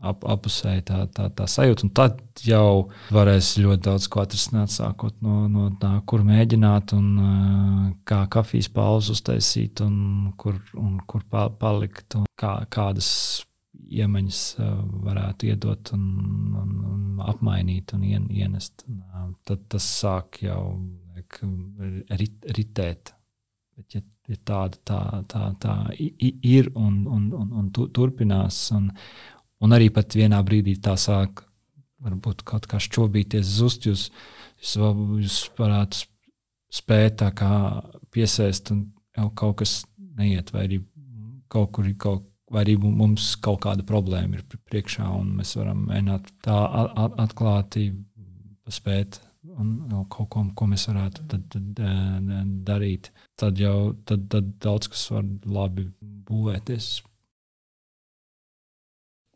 ap, 0.00 0.24
apusēji 0.24 0.84
tā, 0.88 1.00
tā, 1.14 1.28
tā 1.36 1.46
sajūta. 1.50 1.86
Un 1.86 1.92
tad 1.96 2.44
jau 2.44 2.90
varēs 3.14 3.52
ļoti 3.60 3.84
daudz 3.86 4.08
ko 4.12 4.24
atrisināt, 4.24 4.72
sākot 4.74 5.16
no, 5.24 5.44
no 5.52 5.68
tā, 5.80 5.92
kur 6.08 6.24
mēģināt, 6.26 6.94
un 6.96 7.10
kā 8.08 8.22
kafijas 8.32 8.70
pauzi 8.74 9.14
uztaisīt, 9.16 9.84
un 9.84 10.32
kur, 10.40 10.58
un 10.80 10.98
kur 11.10 11.24
palikt, 11.30 12.18
un 12.18 12.26
kā, 12.40 12.56
kādas 12.72 13.10
iemaņas 13.90 14.40
varētu 15.04 15.50
iedot 15.50 15.92
un, 15.96 16.02
un, 16.60 16.74
un 16.92 17.22
apmainīt 17.26 17.94
un 17.96 18.04
ien, 18.06 18.28
ienest. 18.30 18.84
Tad 19.48 19.66
tas 19.72 19.86
sāk 20.00 20.42
jau 20.44 20.62
rit, 22.20 22.46
ritēt. 22.56 23.14
Bet, 23.76 23.96
ja, 23.96 24.00
ja 24.28 24.40
tāda 24.44 24.80
tā, 24.84 25.02
tā, 25.30 25.44
tā 25.60 25.76
ir 25.98 26.72
un, 26.74 27.04
un, 27.08 27.28
un, 27.34 27.52
un 27.62 27.70
turpinās, 27.74 28.66
un, 28.76 28.90
Un 29.60 29.76
arī 29.76 29.90
pat 29.92 30.16
vienā 30.16 30.40
brīdī 30.44 30.78
tā 30.80 30.94
sāk 30.96 31.44
varbūt 32.00 32.44
kaut 32.48 32.66
kā 32.68 32.80
šķobīties, 32.80 33.44
zust. 33.58 33.84
Jūs, 33.88 34.06
jūs, 34.62 34.76
jūs 35.20 35.40
varētu 35.58 36.06
spēt 36.72 37.18
tā 37.20 37.28
kā 37.36 37.52
piesēst, 38.14 38.72
un 38.72 38.86
jau 39.18 39.28
kaut 39.36 39.60
kas 39.60 39.82
neiet, 40.16 40.52
vai 40.54 40.64
arī 40.64 40.80
kaut 41.52 41.74
kur 41.76 41.88
ir 41.88 41.98
kaut 42.00 42.26
vai 42.50 42.64
arī 42.64 42.74
mums 42.82 43.36
kaut 43.38 43.60
kāda 43.62 43.84
problēma 43.86 44.40
ir 44.40 44.56
priekšā, 44.72 45.04
un 45.20 45.36
mēs 45.38 45.52
varam 45.54 45.84
mēģināt 45.86 46.32
tā 46.42 46.56
atklāti 47.22 47.92
spēt. 48.66 49.20
Un 49.40 49.68
jau 49.88 50.02
kaut 50.12 50.28
ko, 50.32 50.42
ko 50.52 50.66
mēs 50.68 50.84
varētu 50.90 51.22
tad, 51.30 51.46
tad, 51.52 51.78
darīt, 52.68 53.08
tad 53.40 53.60
jau 53.60 53.94
tad, 54.04 54.26
tad 54.32 54.50
daudz 54.60 54.90
kas 54.92 55.06
var 55.14 55.24
labi 55.48 55.86
būvēties. 56.28 56.90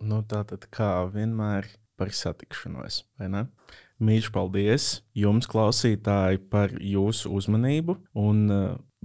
Nu, 0.04 0.20
tā 0.28 0.42
tad 0.50 0.66
kā 0.74 0.90
vienmēr 1.14 1.70
par 1.96 2.12
satikšanos, 2.12 3.00
vai 3.16 3.30
ne? 3.32 3.46
Mīļš, 4.04 4.28
paldies 4.34 4.88
jums, 5.16 5.48
klausītāji, 5.48 6.42
par 6.52 6.74
jūsu 6.82 7.30
uzmanību. 7.38 7.96
Un 8.18 8.44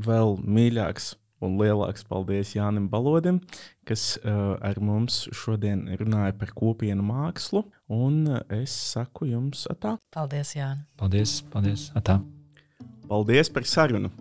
vēl 0.03 0.35
mīļāks 0.43 1.13
un 1.45 1.57
lielāks 1.59 2.05
paldies 2.07 2.53
Jānim 2.55 2.89
Balodim, 2.91 3.39
kas 3.87 4.17
uh, 4.21 4.55
ar 4.65 4.79
mums 4.83 5.25
šodien 5.35 5.85
runāja 5.99 6.35
par 6.39 6.53
kopienu 6.55 7.05
mākslu. 7.05 7.63
Un 7.89 8.21
uh, 8.27 8.41
es 8.53 8.73
saku 8.93 9.29
jums, 9.31 9.65
atā. 9.71 9.95
Paldies, 10.15 10.53
Jāni. 10.57 10.85
Paldies, 10.99 11.39
paldies, 11.53 11.89
atā. 11.97 12.19
Paldies 13.09 13.49
par 13.49 13.65
sarunu. 13.65 14.11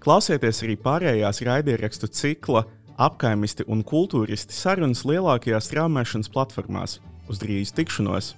Klausieties 0.00 0.62
arī 0.64 0.78
pārējās 0.80 1.42
raidierakstu 1.44 2.08
cikla 2.14 2.64
apkaimisti 2.98 3.66
un 3.70 3.82
kultūristi 3.86 4.54
sarunas 4.54 5.04
lielākajās 5.06 5.70
straumēšanas 5.70 6.30
platformās. 6.34 7.00
Uz 7.28 7.42
drīz 7.42 7.74
tikšanos! 7.76 8.32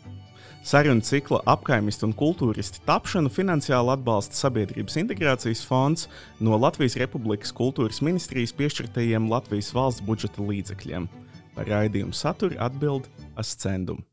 Sarunu 0.60 1.00
cikla 1.00 1.38
apkaimisti 1.48 2.04
un 2.04 2.12
kultūristi 2.12 2.82
tapšanu 2.84 3.30
finansiāli 3.32 3.94
atbalsta 3.94 4.36
Sabiedrības 4.36 4.98
integrācijas 5.00 5.62
fonds 5.64 6.04
no 6.40 6.58
Latvijas 6.60 6.98
Republikas 7.00 7.54
kultūras 7.56 8.02
ministrijas 8.04 8.52
piešķirtajiem 8.60 9.30
Latvijas 9.32 9.72
valsts 9.76 10.04
budžeta 10.04 10.44
līdzekļiem. 10.44 11.08
Par 11.56 11.72
raidījumu 11.72 12.12
saturu 12.14 12.60
atbild 12.60 13.08
Ascendum. 13.40 14.04